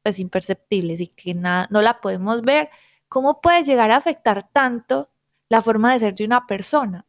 [0.03, 2.71] pues imperceptible, y que nada, no la podemos ver,
[3.09, 5.11] cómo puede llegar a afectar tanto
[5.49, 7.07] la forma de ser de una persona.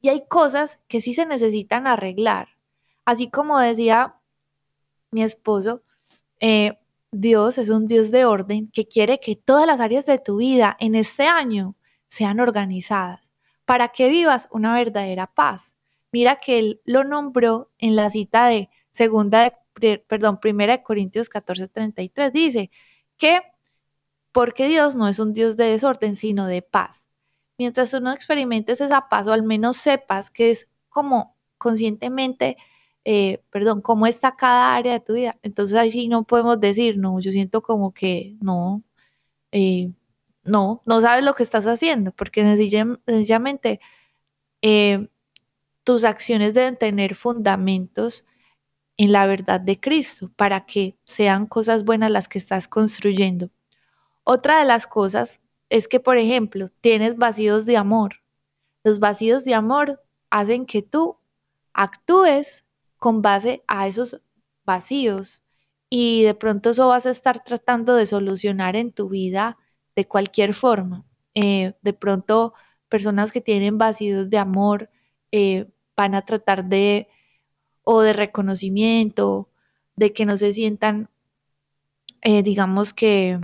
[0.00, 2.48] Y hay cosas que sí se necesitan arreglar.
[3.04, 4.16] Así como decía
[5.10, 5.80] mi esposo,
[6.40, 6.78] eh,
[7.10, 10.76] Dios es un Dios de orden que quiere que todas las áreas de tu vida
[10.78, 11.74] en este año
[12.06, 13.27] sean organizadas
[13.68, 15.76] para que vivas una verdadera paz.
[16.10, 19.52] Mira que él lo nombró en la cita de segunda
[20.08, 22.70] perdón, primera de Corintios 14:33 dice
[23.18, 23.42] que
[24.32, 27.10] porque Dios no es un Dios de desorden, sino de paz.
[27.58, 32.56] Mientras tú no experimentes esa paz o al menos sepas que es como conscientemente,
[33.04, 36.96] eh, perdón, cómo está cada área de tu vida, entonces ahí sí no podemos decir,
[36.96, 38.82] no, yo siento como que no,
[39.52, 39.92] eh,
[40.48, 43.80] no, no sabes lo que estás haciendo, porque sencilla- sencillamente
[44.62, 45.08] eh,
[45.84, 48.24] tus acciones deben tener fundamentos
[48.96, 53.50] en la verdad de Cristo para que sean cosas buenas las que estás construyendo.
[54.24, 58.16] Otra de las cosas es que, por ejemplo, tienes vacíos de amor.
[58.84, 61.18] Los vacíos de amor hacen que tú
[61.72, 62.64] actúes
[62.98, 64.20] con base a esos
[64.64, 65.42] vacíos
[65.90, 69.56] y de pronto eso vas a estar tratando de solucionar en tu vida
[69.98, 71.04] de cualquier forma.
[71.34, 72.54] Eh, de pronto,
[72.88, 74.90] personas que tienen vacíos de amor
[75.32, 75.66] eh,
[75.96, 77.08] van a tratar de,
[77.82, 79.50] o de reconocimiento,
[79.96, 81.10] de que no se sientan,
[82.22, 83.40] eh, digamos que,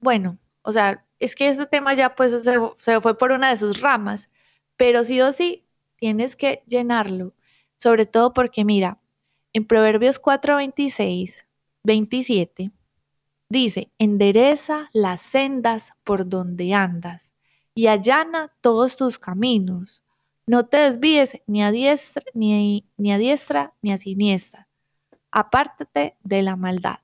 [0.00, 3.56] bueno, o sea, es que este tema ya pues se, se fue por una de
[3.56, 4.28] sus ramas,
[4.76, 5.64] pero sí o sí
[5.94, 7.34] tienes que llenarlo,
[7.76, 8.98] sobre todo porque mira,
[9.52, 11.46] en Proverbios 4, 26,
[11.84, 12.72] 27,
[13.48, 17.34] dice, endereza las sendas por donde andas
[17.74, 20.02] y allana todos tus caminos.
[20.46, 24.68] No te desvíes ni a diestra ni, ni a diestra ni a siniestra.
[25.30, 26.98] Apártate de la maldad.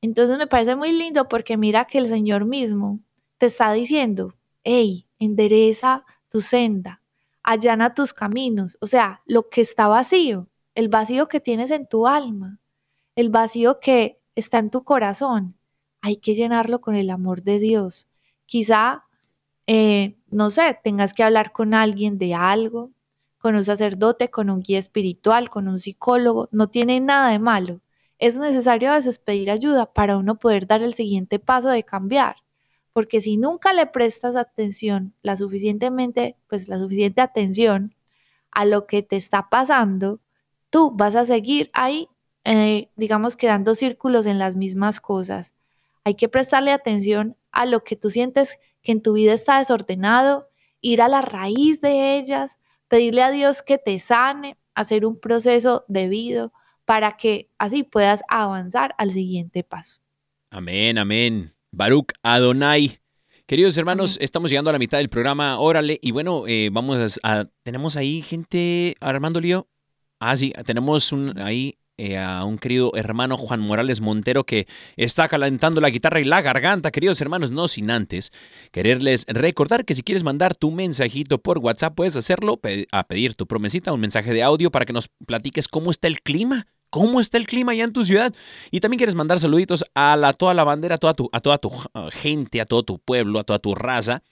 [0.00, 3.00] Entonces me parece muy lindo porque mira que el Señor mismo
[3.38, 7.02] te está diciendo, hey, endereza tu senda,
[7.42, 12.06] allana tus caminos, o sea, lo que está vacío, el vacío que tienes en tu
[12.06, 12.60] alma,
[13.14, 15.56] el vacío que está en tu corazón,
[16.06, 18.06] hay que llenarlo con el amor de Dios.
[18.46, 19.06] Quizá,
[19.66, 22.92] eh, no sé, tengas que hablar con alguien de algo,
[23.38, 27.80] con un sacerdote, con un guía espiritual, con un psicólogo, no tiene nada de malo.
[28.20, 32.36] Es necesario a veces pedir ayuda para uno poder dar el siguiente paso de cambiar,
[32.92, 37.96] porque si nunca le prestas atención, la suficientemente, pues la suficiente atención
[38.52, 40.20] a lo que te está pasando,
[40.70, 42.08] tú vas a seguir ahí,
[42.44, 45.55] eh, digamos, quedando círculos en las mismas cosas.
[46.06, 50.48] Hay que prestarle atención a lo que tú sientes que en tu vida está desordenado,
[50.80, 55.84] ir a la raíz de ellas, pedirle a Dios que te sane, hacer un proceso
[55.88, 56.52] debido
[56.84, 59.96] para que así puedas avanzar al siguiente paso.
[60.50, 61.52] Amén, amén.
[61.72, 63.00] Baruch Adonai.
[63.46, 67.46] Queridos hermanos, estamos llegando a la mitad del programa, órale, y bueno, eh, vamos a,
[67.64, 69.66] tenemos ahí gente, Armando Lío.
[70.20, 74.66] Ah, sí, tenemos un, ahí eh, a un querido hermano Juan Morales Montero que
[74.96, 78.32] está calentando la guitarra y la garganta, queridos hermanos, no sin antes
[78.70, 82.60] quererles recordar que si quieres mandar tu mensajito por WhatsApp, puedes hacerlo
[82.92, 86.20] a pedir tu promesita, un mensaje de audio para que nos platiques cómo está el
[86.20, 86.66] clima.
[86.88, 88.32] ¿Cómo está el clima allá en tu ciudad?
[88.70, 91.58] Y también quieres mandar saluditos a la, toda la bandera, a toda, tu, a toda
[91.58, 91.70] tu
[92.12, 94.22] gente, a todo tu pueblo, a toda tu raza.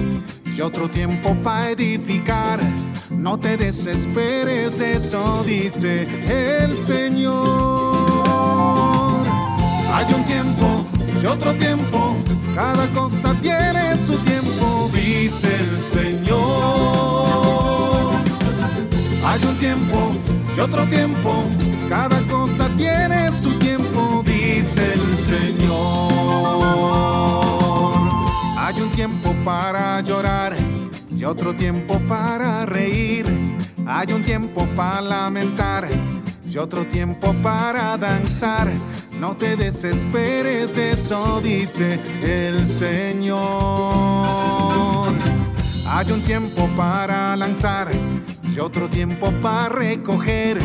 [0.46, 2.58] y otro tiempo para edificar.
[3.10, 7.36] No te desesperes, eso dice el Señor.
[9.92, 10.84] Hay un tiempo
[11.22, 12.16] y otro tiempo,
[12.54, 16.38] cada cosa tiene su tiempo, dice el Señor.
[19.24, 20.12] Hay un tiempo
[20.56, 21.44] y otro tiempo,
[21.88, 25.68] cada cosa tiene su tiempo, dice el Señor.
[28.58, 30.56] Hay un tiempo para llorar
[31.10, 32.47] y otro tiempo para.
[33.98, 35.88] Hay un tiempo para lamentar
[36.48, 38.72] y otro tiempo para danzar.
[39.18, 43.42] No te desesperes, eso dice el Señor.
[45.88, 47.90] Hay un tiempo para lanzar
[48.54, 50.60] y otro tiempo para recoger.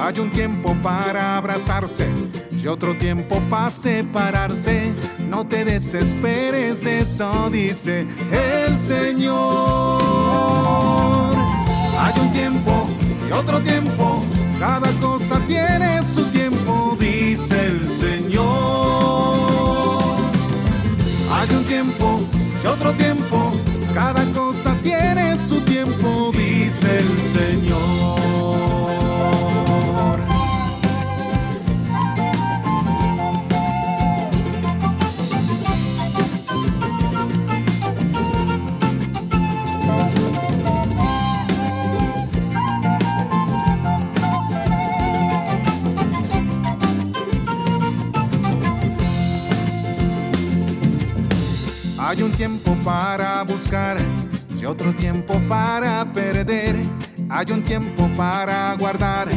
[0.00, 2.08] Hay un tiempo para abrazarse
[2.58, 4.94] y otro tiempo para separarse.
[5.28, 10.22] No te desesperes, eso dice el Señor.
[12.02, 12.88] Hay un tiempo
[13.28, 14.24] y otro tiempo,
[14.58, 18.42] cada cosa tiene su tiempo, dice el Señor.
[21.30, 22.20] Hay un tiempo
[22.60, 23.52] y otro tiempo,
[23.94, 29.11] cada cosa tiene su tiempo, dice el Señor.
[52.12, 53.96] Hay un tiempo para buscar
[54.60, 56.76] y otro tiempo para perder.
[57.30, 59.30] Hay un tiempo para guardar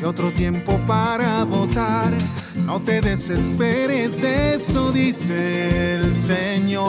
[0.00, 2.14] y otro tiempo para votar.
[2.64, 6.86] No te desesperes, eso dice el Señor.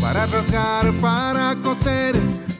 [0.00, 2.14] Para rasgar, para coser,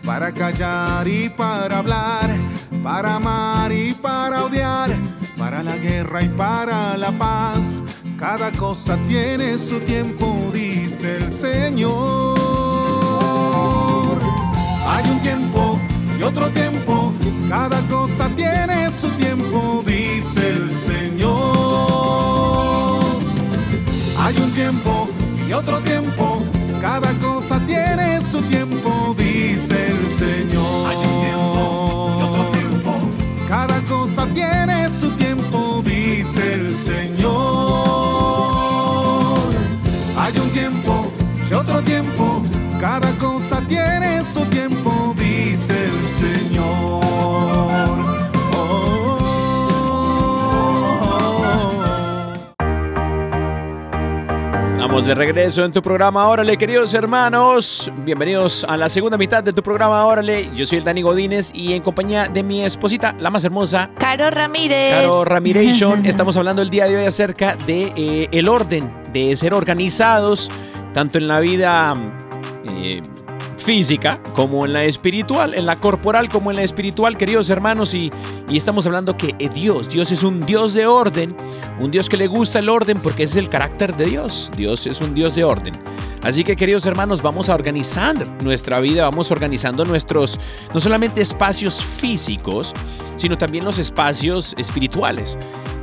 [0.04, 2.36] para callar y para hablar,
[2.82, 4.96] para amar y para odiar,
[5.38, 7.84] para la guerra y para la paz
[8.24, 12.38] cada cosa tiene su tiempo, dice el Señor.
[14.88, 15.78] Hay un tiempo
[16.18, 17.12] y otro tiempo,
[17.50, 21.34] cada cosa tiene su tiempo, dice el Señor.
[24.18, 25.10] Hay un tiempo
[25.46, 26.42] y otro tiempo,
[26.80, 30.88] cada cosa tiene su tiempo, dice el Señor.
[30.88, 32.92] Hay un tiempo y otro tiempo.
[33.46, 37.13] Cada cosa tiene su tiempo, dice el Señor.
[42.94, 47.02] Cada cosa tiene su tiempo, dice el Señor.
[48.54, 48.94] Oh.
[54.64, 57.90] Estamos de regreso en tu programa Órale, queridos hermanos.
[58.04, 60.52] Bienvenidos a la segunda mitad de tu programa Órale.
[60.54, 64.30] Yo soy el Dani Godínez y en compañía de mi esposita, la más hermosa, Caro
[64.30, 64.94] Ramírez.
[64.94, 66.06] Caro Ramiration.
[66.06, 70.48] Estamos hablando el día de hoy acerca de eh, el orden, de ser organizados,
[70.92, 71.96] tanto en la vida
[72.68, 73.02] eh,
[73.56, 77.94] física como en la espiritual, en la corporal como en la espiritual, queridos hermanos.
[77.94, 78.12] Y,
[78.48, 81.34] y estamos hablando que eh, Dios, Dios es un Dios de orden,
[81.80, 84.50] un Dios que le gusta el orden porque es el carácter de Dios.
[84.56, 85.74] Dios es un Dios de orden.
[86.22, 90.40] Así que queridos hermanos, vamos a organizar nuestra vida, vamos organizando nuestros,
[90.72, 92.72] no solamente espacios físicos,
[93.16, 95.36] sino también los espacios espirituales.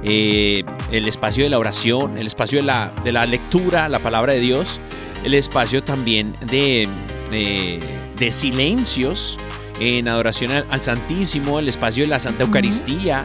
[0.03, 4.33] Eh, el espacio de la oración, el espacio de la, de la lectura, la palabra
[4.33, 4.79] de Dios,
[5.23, 6.87] el espacio también de,
[7.29, 9.37] de silencios
[9.79, 13.23] en adoración al, al Santísimo, el espacio de la Santa Eucaristía.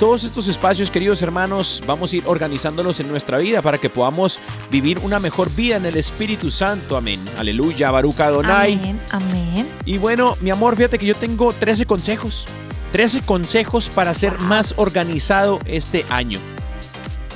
[0.00, 4.38] Todos estos espacios, queridos hermanos, vamos a ir organizándolos en nuestra vida para que podamos
[4.70, 6.96] vivir una mejor vida en el Espíritu Santo.
[6.96, 7.20] Amén.
[7.36, 8.74] Aleluya, Baruch Adonai.
[8.74, 9.68] Amén, amén.
[9.84, 12.46] Y bueno, mi amor, fíjate que yo tengo 13 consejos.
[12.92, 16.38] 13 consejos para ser más organizado este año.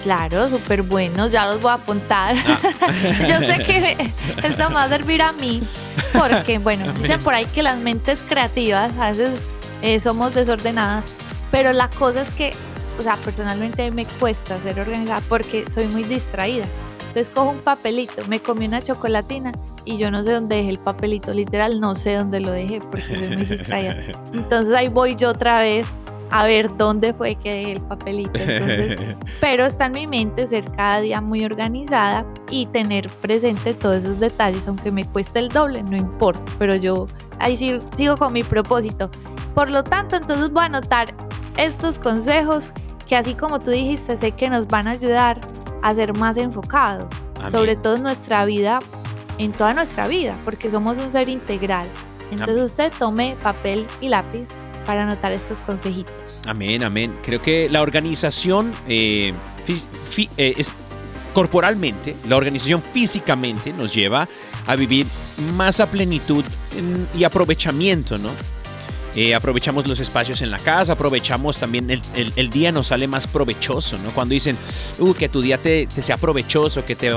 [0.03, 2.34] Claro, súper buenos, ya los voy a apuntar.
[2.36, 2.59] Ah.
[3.28, 5.62] Yo sé que esto me va a servir a mí,
[6.12, 9.30] porque, bueno, dicen por ahí que las mentes creativas a veces
[9.80, 11.05] eh, somos desordenadas,
[11.50, 12.53] pero la cosa es que,
[12.98, 16.66] o sea, personalmente me cuesta ser organizada porque soy muy distraída.
[17.09, 19.53] Entonces cojo un papelito, me comí una chocolatina
[19.84, 23.18] y yo no sé dónde dejé el papelito, literal no sé dónde lo dejé porque
[23.18, 23.96] soy muy distraída.
[24.32, 25.86] Entonces ahí voy yo otra vez
[26.33, 28.30] a ver dónde fue que el papelito.
[28.35, 28.99] Entonces,
[29.41, 34.18] pero está en mi mente ser cada día muy organizada y tener presente todos esos
[34.18, 37.07] detalles, aunque me cueste el doble, no importa, pero yo
[37.39, 39.11] ahí sigo con mi propósito.
[39.55, 41.14] Por lo tanto, entonces voy a anotar
[41.59, 42.72] estos consejos
[43.07, 45.39] que así como tú dijiste, sé que nos van a ayudar
[45.83, 47.51] a ser más enfocados, Amén.
[47.51, 48.78] sobre todo en nuestra vida,
[49.37, 51.87] en toda nuestra vida, porque somos un ser integral.
[52.30, 52.64] Entonces Amén.
[52.64, 54.49] usted tome papel y lápiz
[54.85, 56.41] para anotar estos consejitos.
[56.47, 57.16] Amén, amén.
[57.24, 59.33] Creo que la organización eh,
[60.37, 60.70] eh, es-
[61.35, 64.28] corporalmente, la organización físicamente nos lleva
[64.66, 65.07] a vivir
[65.57, 66.45] más a plenitud
[66.76, 68.30] en- y aprovechamiento, ¿no?
[69.14, 73.07] Eh, aprovechamos los espacios en la casa, aprovechamos también el, el- el día nos sale
[73.07, 74.11] más provechoso, ¿no?
[74.11, 74.57] Cuando dicen,
[74.99, 77.11] uh, que tu día te, te sea provechoso, que te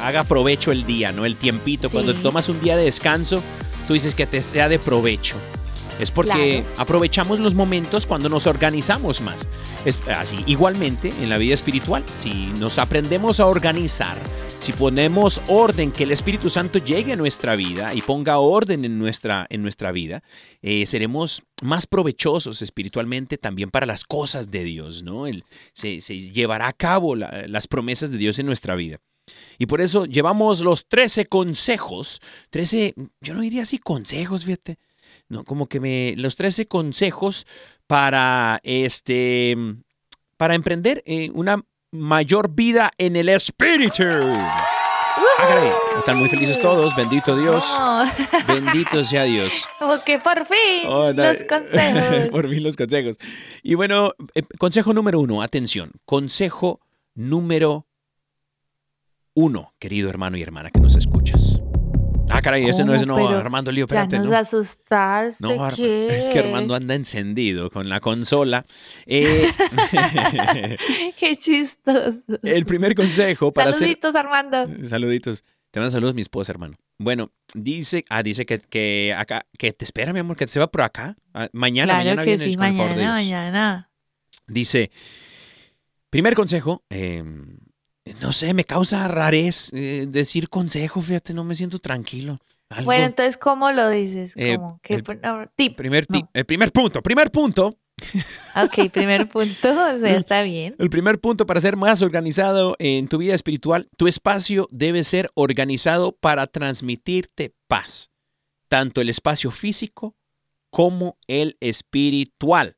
[0.00, 1.24] haga provecho el día, ¿no?
[1.24, 3.42] El tiempito, cuando tomas un día de descanso,
[3.88, 5.36] tú dices que te sea de provecho.
[5.98, 6.32] Es porque
[6.76, 9.46] aprovechamos los momentos cuando nos organizamos más.
[9.84, 14.18] Es así, igualmente en la vida espiritual, si nos aprendemos a organizar,
[14.60, 18.98] si ponemos orden, que el Espíritu Santo llegue a nuestra vida y ponga orden en
[18.98, 20.22] nuestra, en nuestra vida,
[20.60, 25.26] eh, seremos más provechosos espiritualmente también para las cosas de Dios, ¿no?
[25.26, 28.98] El- se, se llevará a cabo la- las promesas de Dios en nuestra vida.
[29.58, 32.20] Y por eso llevamos los 13 consejos,
[32.50, 34.78] 13, yo no diría así consejos, fíjate,
[35.28, 37.46] no, como que me, los 13 consejos
[37.86, 39.56] para, este,
[40.36, 44.04] para emprender eh, una mayor vida en el espíritu.
[45.38, 48.04] Ah, caray, están muy felices todos, bendito Dios, No,
[48.48, 49.66] bendito sea Dios.
[49.78, 52.28] como que por fin Oh, los consejos.
[52.30, 53.16] Por fin los consejos.
[53.62, 55.92] Y bueno, eh, consejo número uno, atención.
[56.04, 56.80] Consejo
[57.14, 57.86] número
[59.34, 61.55] uno, querido hermano y hermana que nos escuchas.
[62.28, 64.36] Ah, caray, ese no es no, Armando Lío, ya espérate, nos ¿no?
[64.36, 65.36] asustaste.
[65.40, 66.18] No, Ar- ¿qué?
[66.18, 68.66] es que Armando anda encendido con la consola.
[69.06, 69.46] Eh,
[71.18, 72.22] Qué chistoso.
[72.42, 73.80] el primer consejo para hacer...
[73.82, 74.66] Saluditos, Armando.
[74.88, 75.44] Saluditos.
[75.70, 76.76] Te mando saludos mi esposa, hermano.
[76.98, 80.66] Bueno, dice, ah, dice que, que acá, que te espera, mi amor, que se va
[80.70, 81.16] por acá.
[81.34, 83.30] Ah, mañana, claro mañana que viene sí, con el favor de mañana, Dios.
[83.30, 83.90] mañana.
[84.46, 84.90] Dice,
[86.10, 87.22] primer consejo, eh,
[88.20, 92.38] no sé, me causa rarez eh, decir consejo, fíjate, no me siento tranquilo.
[92.68, 94.32] Algo- Bueno, entonces, ¿cómo lo dices?
[94.36, 94.80] Eh, ¿Cómo?
[94.82, 95.76] ¿Qué el no, tip.
[95.76, 96.30] primer, ti- no.
[96.32, 97.78] el primer punto, primer punto,
[98.56, 100.74] Ok, primer punto, o sea, está bien.
[100.78, 105.30] el primer punto para ser más organizado en tu vida espiritual, tu espacio debe ser
[105.34, 108.10] organizado para transmitirte paz,
[108.68, 110.14] tanto el espacio físico
[110.70, 112.76] como el espiritual.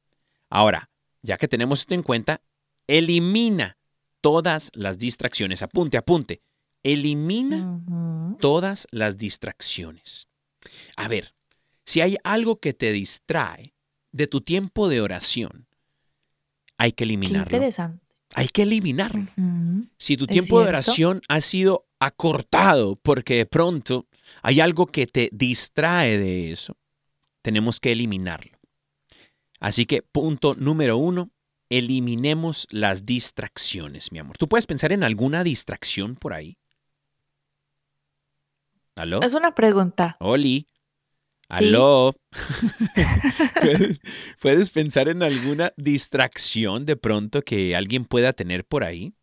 [0.51, 0.91] Ahora,
[1.23, 2.43] ya que tenemos esto en cuenta,
[2.87, 3.78] elimina
[4.21, 5.63] todas las distracciones.
[5.63, 6.43] Apunte, apunte.
[6.83, 7.81] Elimina
[8.41, 10.29] todas las distracciones.
[10.97, 11.35] A ver,
[11.85, 13.75] Si hay algo que te distrae
[14.13, 15.67] de tu tiempo de oración,
[16.77, 17.45] hay que Qué eliminarlo.
[17.57, 18.07] interesante.
[18.35, 19.25] Hay que eliminarlo.
[19.97, 24.07] Si tu tiempo de oración ha sido acortado porque de pronto
[24.43, 26.77] hay algo que te distrae de eso,
[27.41, 28.59] tenemos que eliminarlo.
[29.59, 31.31] Así que punto número uno,
[31.71, 34.37] eliminemos las distracciones, mi amor.
[34.39, 36.59] ¿Tú puedes pensar en alguna distracción por ahí?
[38.97, 39.21] ¿Aló?
[39.23, 40.17] Es una pregunta.
[40.21, 40.67] Oli.
[41.51, 41.67] Sí.
[41.67, 42.15] Aló.
[43.61, 44.01] ¿Puedes,
[44.41, 49.15] puedes pensar en alguna distracción de pronto que alguien pueda tener por ahí?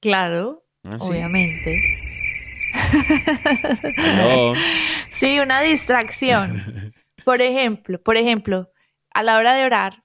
[0.00, 1.06] Claro, ¿Ah, sí?
[1.08, 1.76] obviamente.
[3.98, 4.54] Aló.
[5.12, 6.92] Sí, una distracción.
[7.24, 8.70] Por ejemplo, por ejemplo,
[9.14, 10.02] a la hora de orar,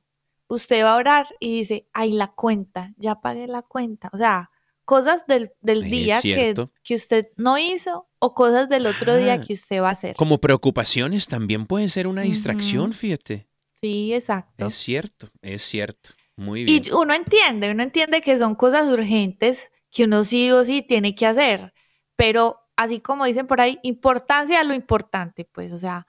[0.51, 4.09] usted va a orar y dice, ay, la cuenta, ya pagué la cuenta.
[4.11, 4.51] O sea,
[4.83, 9.53] cosas del, del día que, que usted no hizo o cosas del otro día que
[9.53, 10.15] usted va a hacer.
[10.17, 13.47] Como preocupaciones también puede ser una distracción, fíjate.
[13.79, 14.67] Sí, exacto.
[14.67, 16.09] Es cierto, es cierto.
[16.35, 16.83] Muy bien.
[16.85, 21.15] Y uno entiende, uno entiende que son cosas urgentes que uno sí o sí tiene
[21.15, 21.73] que hacer,
[22.15, 26.07] pero así como dicen por ahí, importancia a lo importante, pues, o sea,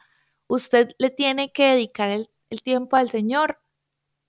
[0.48, 3.61] usted le tiene que dedicar el, el tiempo al Señor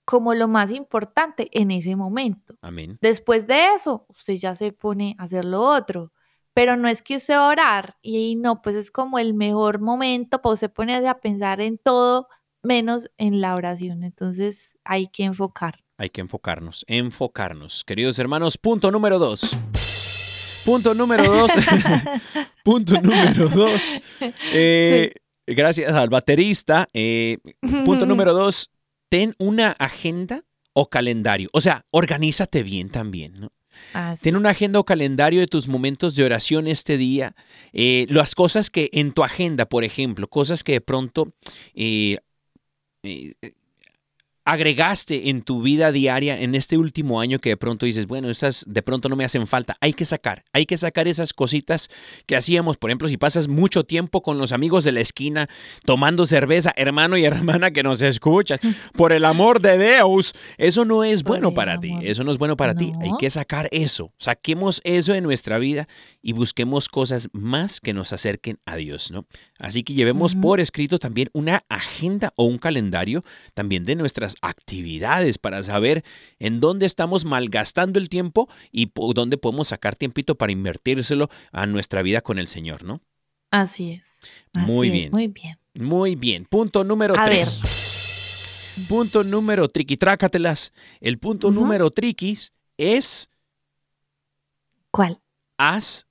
[0.04, 2.56] como lo más importante en ese momento.
[2.62, 2.98] Amén.
[3.00, 6.12] Después de eso, usted ya se pone a hacer lo otro.
[6.52, 10.52] Pero no es que usted orar y no, pues es como el mejor momento para
[10.52, 12.28] usted ponerse a pensar en todo
[12.62, 14.04] menos en la oración.
[14.04, 15.80] Entonces hay que enfocar.
[15.98, 17.82] Hay que enfocarnos, enfocarnos.
[17.84, 19.56] Queridos hermanos, punto número dos.
[20.64, 21.50] Punto número dos.
[22.64, 23.98] punto número dos.
[24.52, 25.12] Eh,
[25.46, 26.88] Gracias al baterista.
[26.94, 27.38] eh,
[27.84, 28.70] punto número dos.
[29.14, 30.42] Ten una agenda
[30.72, 31.48] o calendario.
[31.52, 33.52] O sea, organízate bien también, ¿no?
[34.20, 37.36] Ten una agenda o calendario de tus momentos de oración este día.
[37.72, 41.32] Eh, las cosas que en tu agenda, por ejemplo, cosas que de pronto
[41.74, 42.18] eh,
[43.04, 43.34] eh,
[44.44, 48.64] agregaste en tu vida diaria en este último año que de pronto dices, bueno, esas
[48.68, 49.76] de pronto no me hacen falta.
[49.80, 51.88] Hay que sacar, hay que sacar esas cositas
[52.26, 52.76] que hacíamos.
[52.76, 55.46] Por ejemplo, si pasas mucho tiempo con los amigos de la esquina
[55.84, 58.60] tomando cerveza, hermano y hermana que nos escuchas,
[58.96, 61.94] por el amor de Dios, eso no es bueno para ti.
[62.02, 62.92] Eso no es bueno para ti.
[63.00, 63.18] Hay No.
[63.18, 64.12] que sacar eso.
[64.18, 65.88] Saquemos eso de nuestra vida
[66.22, 69.26] y busquemos cosas más que nos acerquen a Dios, ¿no?
[69.58, 70.40] Así que llevemos Ujú.
[70.42, 73.24] por escrito también una agenda o un calendario
[73.54, 76.04] también de nuestras actividades para saber
[76.38, 82.02] en dónde estamos malgastando el tiempo y dónde podemos sacar tiempito para invertírselo a nuestra
[82.02, 83.00] vida con el Señor, ¿no?
[83.50, 84.20] Así es.
[84.54, 85.10] Así Muy es, bien.
[85.12, 85.58] Muy bien.
[85.74, 86.44] Muy bien.
[86.44, 87.32] Punto número A ver.
[87.32, 87.60] tres.
[88.88, 90.72] Punto número triqui, trácatelas.
[91.00, 93.30] El punto número triquis es
[94.90, 95.20] ¿Cuál?
[95.58, 96.06] haz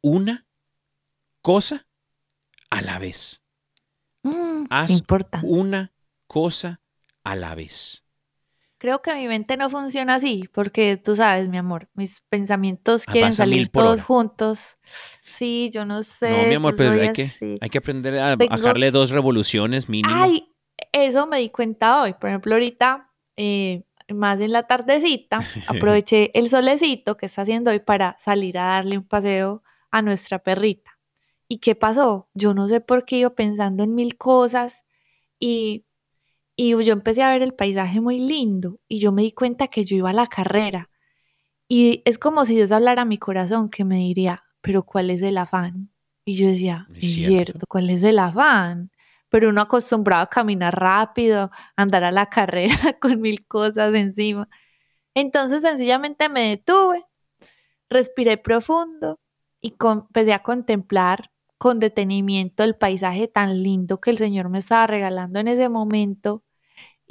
[0.00, 0.46] una
[1.42, 1.86] cosa
[2.70, 3.42] a la vez.
[4.22, 5.02] Mm, Haz.
[5.42, 5.92] Una
[6.26, 6.79] cosa
[7.24, 8.04] a la vez.
[8.78, 13.24] Creo que mi mente no funciona así, porque tú sabes, mi amor, mis pensamientos quieren
[13.24, 14.02] Avanza mil salir todos hora.
[14.04, 14.78] juntos.
[15.22, 16.30] Sí, yo no sé.
[16.30, 19.88] no, mi amor, yo pero hay que, hay que aprender a Tengo- bajarle dos revoluciones
[19.88, 20.14] mínimo.
[20.14, 20.48] Ay,
[20.92, 22.14] eso me di cuenta hoy.
[22.14, 27.80] Por ejemplo, ahorita, eh, más en la tardecita, aproveché el solecito que está haciendo hoy
[27.80, 30.98] para salir a darle un paseo a nuestra perrita.
[31.48, 32.30] ¿Y qué pasó?
[32.32, 34.84] Yo no sé por qué iba pensando en mil cosas
[35.38, 35.84] y,
[36.62, 39.86] y yo empecé a ver el paisaje muy lindo y yo me di cuenta que
[39.86, 40.90] yo iba a la carrera.
[41.68, 45.22] Y es como si Dios hablara a mi corazón que me diría, pero ¿cuál es
[45.22, 45.90] el afán?
[46.26, 47.28] Y yo decía, Es cierto.
[47.28, 48.90] cierto, ¿cuál es el afán?
[49.30, 54.46] Pero uno acostumbrado a caminar rápido, andar a la carrera con mil cosas encima.
[55.14, 57.06] Entonces sencillamente me detuve,
[57.88, 59.18] respiré profundo
[59.62, 64.86] y empecé a contemplar con detenimiento el paisaje tan lindo que el Señor me estaba
[64.86, 66.44] regalando en ese momento.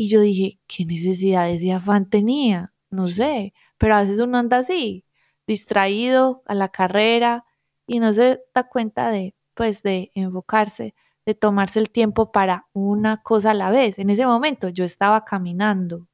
[0.02, 2.72] Y yo dije, ¿qué necesidad de ese afán tenía?
[2.90, 5.04] No sé, pero a veces uno anda así,
[5.46, 7.44] distraído a la carrera
[7.86, 10.96] y no se da cuenta de, pues, de enfocarse,
[11.26, 14.00] de tomarse el tiempo para una cosa a la vez.
[14.00, 16.08] En ese momento yo estaba caminando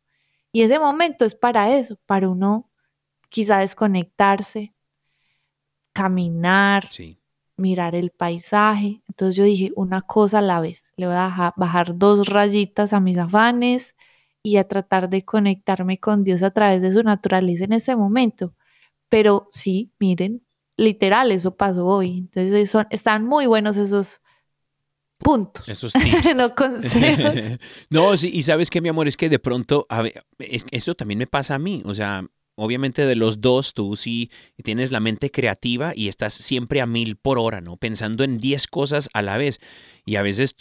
[0.51, 2.71] y ese momento es para eso, para uno
[3.29, 4.73] quizá desconectarse,
[5.93, 7.19] caminar, Sí.
[7.57, 9.01] Mirar el paisaje.
[9.07, 10.91] Entonces yo dije, una cosa a la vez.
[10.97, 13.95] Le voy a baja- bajar dos rayitas a mis afanes
[14.43, 18.53] y a tratar de conectarme con Dios a través de su naturaleza en ese momento.
[19.09, 20.43] Pero sí, miren,
[20.77, 22.17] literal, eso pasó hoy.
[22.19, 24.21] Entonces son, están muy buenos esos
[25.17, 26.35] puntos, Esos tips.
[26.35, 27.57] no consejos.
[27.89, 30.93] no, sí, y sabes que mi amor, es que de pronto, a ver, es- eso
[30.95, 31.81] también me pasa a mí.
[31.85, 32.25] O sea,
[32.55, 34.29] obviamente de los dos, tú sí
[34.63, 37.77] tienes la mente creativa y estás siempre a mil por hora, ¿no?
[37.77, 39.59] Pensando en 10 cosas a la vez.
[40.05, 40.55] Y a veces,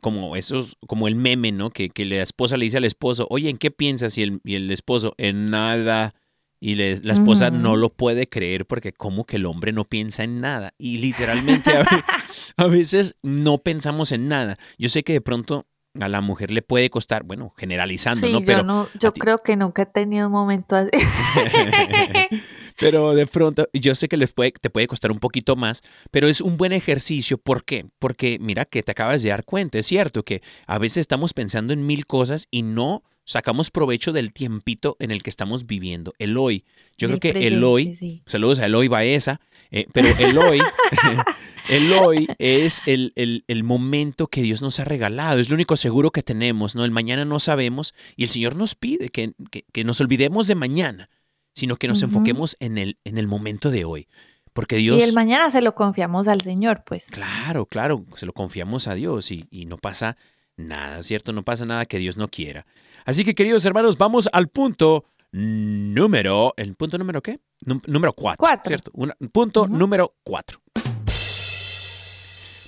[0.00, 1.70] como esos, como el meme, ¿no?
[1.70, 4.16] Que, que la esposa le dice al esposo, oye, ¿en qué piensas?
[4.18, 6.14] Y el, y el esposo, en nada.
[6.60, 10.24] Y le- la esposa no lo puede creer porque como que el hombre no piensa
[10.24, 10.72] en nada.
[10.78, 11.70] Y literalmente
[12.56, 14.58] a veces no pensamos en nada.
[14.78, 15.66] Yo sé que de pronto
[16.00, 18.38] a la mujer le puede costar, bueno, generalizando, Sí, ¿no?
[18.40, 20.90] yo Pero no, yo ti- creo que nunca he tenido un momento así.
[22.76, 26.26] Pero de pronto, yo sé que les puede, te puede costar un poquito más, pero
[26.26, 27.38] es un buen ejercicio.
[27.38, 27.86] ¿Por qué?
[28.00, 31.72] Porque mira que te acabas de dar cuenta, es cierto que a veces estamos pensando
[31.72, 36.36] en mil cosas y no sacamos provecho del tiempito en el que estamos viviendo, el
[36.36, 36.64] hoy.
[36.98, 38.22] Yo creo que el presente, hoy, sí.
[38.26, 40.60] saludos a Eloy Baeza, eh, pero el hoy,
[41.68, 45.76] el hoy es el, el- el momento que Dios nos ha regalado, es lo único
[45.76, 46.84] seguro que tenemos, ¿no?
[46.84, 50.54] El mañana no sabemos y el Señor nos pide que, que- que nos olvidemos de
[50.54, 51.08] mañana,
[51.54, 54.08] sino que nos enfoquemos en el, en el momento de hoy.
[54.52, 54.98] Porque Dios...
[55.00, 57.06] Y el mañana se lo confiamos al Señor, pues.
[57.10, 60.16] Claro, claro, se lo confiamos a Dios y, y no pasa
[60.56, 61.32] nada, ¿cierto?
[61.32, 62.66] No pasa nada que Dios no quiera.
[63.04, 66.54] Así que, queridos hermanos, vamos al punto número.
[66.56, 67.40] ¿El punto número qué?
[67.64, 68.38] Nú- número cuatro.
[68.40, 68.68] Cuatro.
[68.68, 68.90] ¿Cierto?
[68.94, 70.60] Una- punto número cuatro.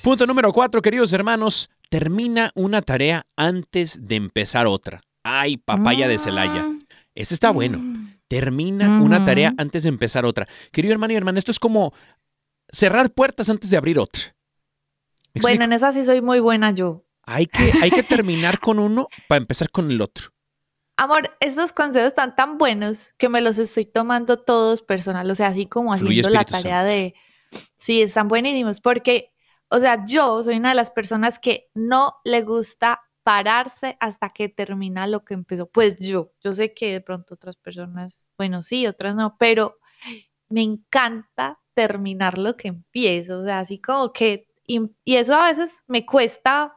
[0.02, 1.70] Punto número cuatro, queridos hermanos.
[1.88, 5.00] Termina una tarea antes de empezar otra.
[5.24, 6.62] Ay, papaya de Celaya.
[6.64, 6.80] Mm,
[7.14, 7.78] Ese está bueno.
[7.78, 8.16] mm.
[8.28, 10.48] Termina una tarea antes de empezar otra.
[10.72, 11.92] Querido hermano y hermana, esto es como
[12.70, 14.34] cerrar puertas antes de abrir otra.
[15.32, 17.04] ¿Me Bueno, en esa sí soy muy buena yo.
[17.26, 20.30] Hay que, hay que terminar con uno para empezar con el otro.
[20.96, 25.48] Amor, estos consejos están tan buenos que me los estoy tomando todos personal, o sea,
[25.48, 26.90] así como haciendo la tarea Santo.
[26.90, 27.14] de...
[27.76, 29.34] Sí, están buenísimos, porque,
[29.68, 34.48] o sea, yo soy una de las personas que no le gusta pararse hasta que
[34.48, 35.68] termina lo que empezó.
[35.68, 39.78] Pues yo, yo sé que de pronto otras personas, bueno, sí, otras no, pero
[40.48, 45.44] me encanta terminar lo que empiezo, o sea, así como que, y, y eso a
[45.44, 46.75] veces me cuesta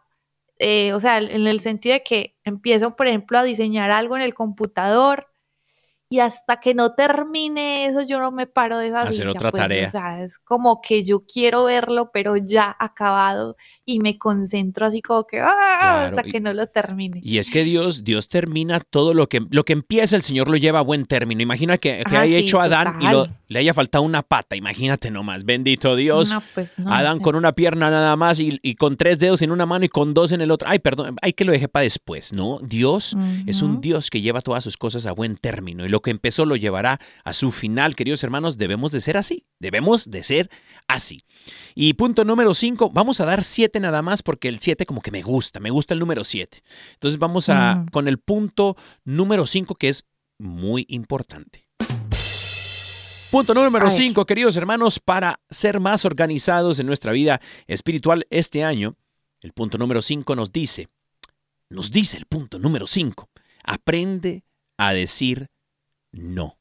[0.59, 4.21] eh, o sea, en el sentido de que empiezo, por ejemplo, a diseñar algo en
[4.21, 5.25] el computador
[6.11, 9.51] y hasta que no termine eso, yo no me paro de esa Hacer silla, otra
[9.51, 9.87] pues, tarea.
[9.87, 13.55] O sea, es como que yo quiero verlo, pero ya acabado
[13.85, 15.77] y me concentro así como que ¡ah!
[15.79, 17.19] Claro, hasta y- que no lo termine.
[17.23, 20.57] Y es que Dios, Dios termina todo lo que, lo que empieza, el Señor lo
[20.57, 21.43] lleva a buen término.
[21.43, 23.38] Imagina que, que Ah, haya sí, hecho Adán y lo- total.
[23.49, 24.55] Le haya faltado una pata.
[24.55, 25.43] Imagínate nomás.
[25.43, 26.31] Bendito Dios.
[26.31, 26.93] No, pues no.
[26.93, 29.89] Adán con una pierna nada más y, y con tres dedos en una mano y
[29.89, 30.69] con dos en el otro.
[30.69, 32.59] Ay, perdón, hay que lo dejé para después, ¿no?
[32.61, 33.81] Dios es un.
[33.81, 36.99] Dios que lleva todas sus cosas a buen término y lo que empezó lo llevará
[37.23, 38.57] a su final, queridos hermanos.
[38.57, 40.49] Debemos de ser así, debemos de ser
[40.87, 41.23] así.
[41.75, 45.11] Y punto número cinco, vamos a dar siete nada más porque el siete como que
[45.11, 46.59] me gusta, me gusta el número siete.
[46.93, 48.75] Entonces vamos a con el punto
[49.05, 50.05] número cinco que es
[50.37, 51.68] muy importante.
[53.31, 53.97] Punto número A ver.
[53.97, 58.95] 5, queridos hermanos, para ser más organizados en nuestra vida espiritual este año,
[59.41, 60.89] el punto número 5 nos dice,
[61.69, 63.29] nos dice el punto número 5,
[63.63, 64.43] aprende
[64.77, 65.51] a decir
[66.11, 66.57] no.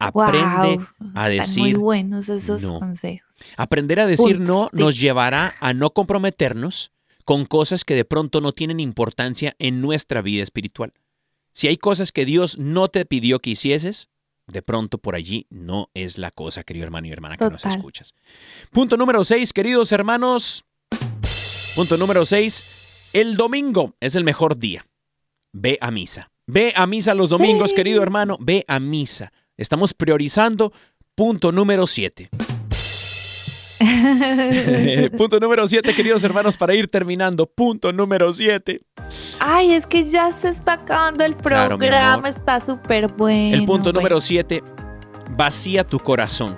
[0.00, 2.80] Aprende Guau, a decir muy buenos esos no.
[2.80, 3.32] consejos.
[3.56, 5.02] Aprender a decir Puntos, no nos tips.
[5.02, 6.90] llevará a no comprometernos
[7.24, 10.92] con cosas que de pronto no tienen importancia en nuestra vida espiritual.
[11.52, 14.08] Si hay cosas que Dios no te pidió que hicieses,
[14.46, 18.14] de pronto por allí no es la cosa, querido hermano y hermana que nos escuchas.
[18.70, 20.64] Punto número 6, queridos hermanos.
[21.74, 22.64] Punto número 6,
[23.12, 24.86] el domingo es el mejor día.
[25.52, 26.30] Ve a misa.
[26.46, 27.76] Ve a misa los domingos, Sí.
[27.76, 28.36] querido hermano.
[28.40, 29.32] Ve a misa.
[29.56, 30.72] Estamos priorizando.
[31.14, 32.28] Punto número 7.
[35.16, 37.46] Punto número 7, queridos hermanos, para ir terminando.
[37.46, 38.80] Punto número 7.
[39.40, 43.54] Ay, es que ya se está acabando el programa, está súper bueno.
[43.56, 44.00] El punto bueno.
[44.00, 44.62] número 7,
[45.36, 46.56] vacía tu corazón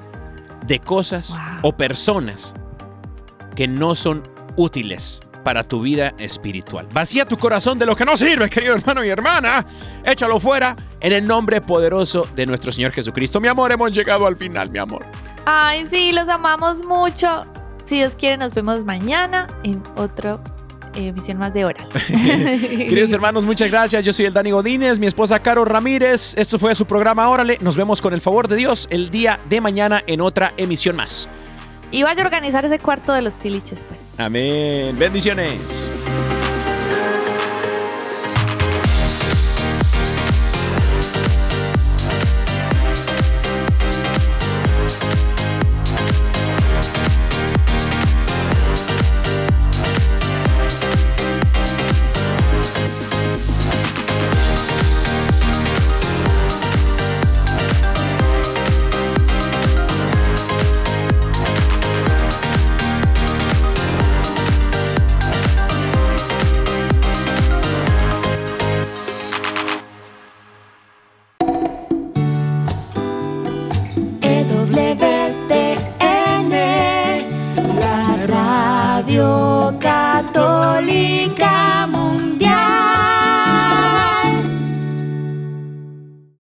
[0.67, 1.71] de cosas Wow.
[1.71, 2.55] o personas
[3.55, 4.23] que no son
[4.57, 6.89] útiles para tu vida espiritual.
[6.93, 9.65] Vacía tu corazón de lo que no sirve, querido hermano y hermana.
[10.05, 13.41] Échalo fuera en el nombre poderoso de nuestro Señor Jesucristo.
[13.41, 15.07] Mi amor, hemos llegado al final, mi amor.
[15.45, 17.47] Ay, sí, los amamos mucho.
[17.85, 20.41] Si Dios quiere, nos vemos mañana en otra
[20.97, 21.89] emisión más de Oral.
[22.09, 24.03] Queridos hermanos, muchas gracias.
[24.03, 26.35] Yo soy el Dani Godínez, mi esposa Caro Ramírez.
[26.37, 27.57] Esto fue su programa Órale.
[27.61, 31.29] Nos vemos con el favor de Dios el día de mañana en otra emisión más.
[31.97, 33.99] Y vaya a organizar ese cuarto de los tiliches, pues.
[34.19, 34.99] Amén.
[34.99, 35.83] Bendiciones.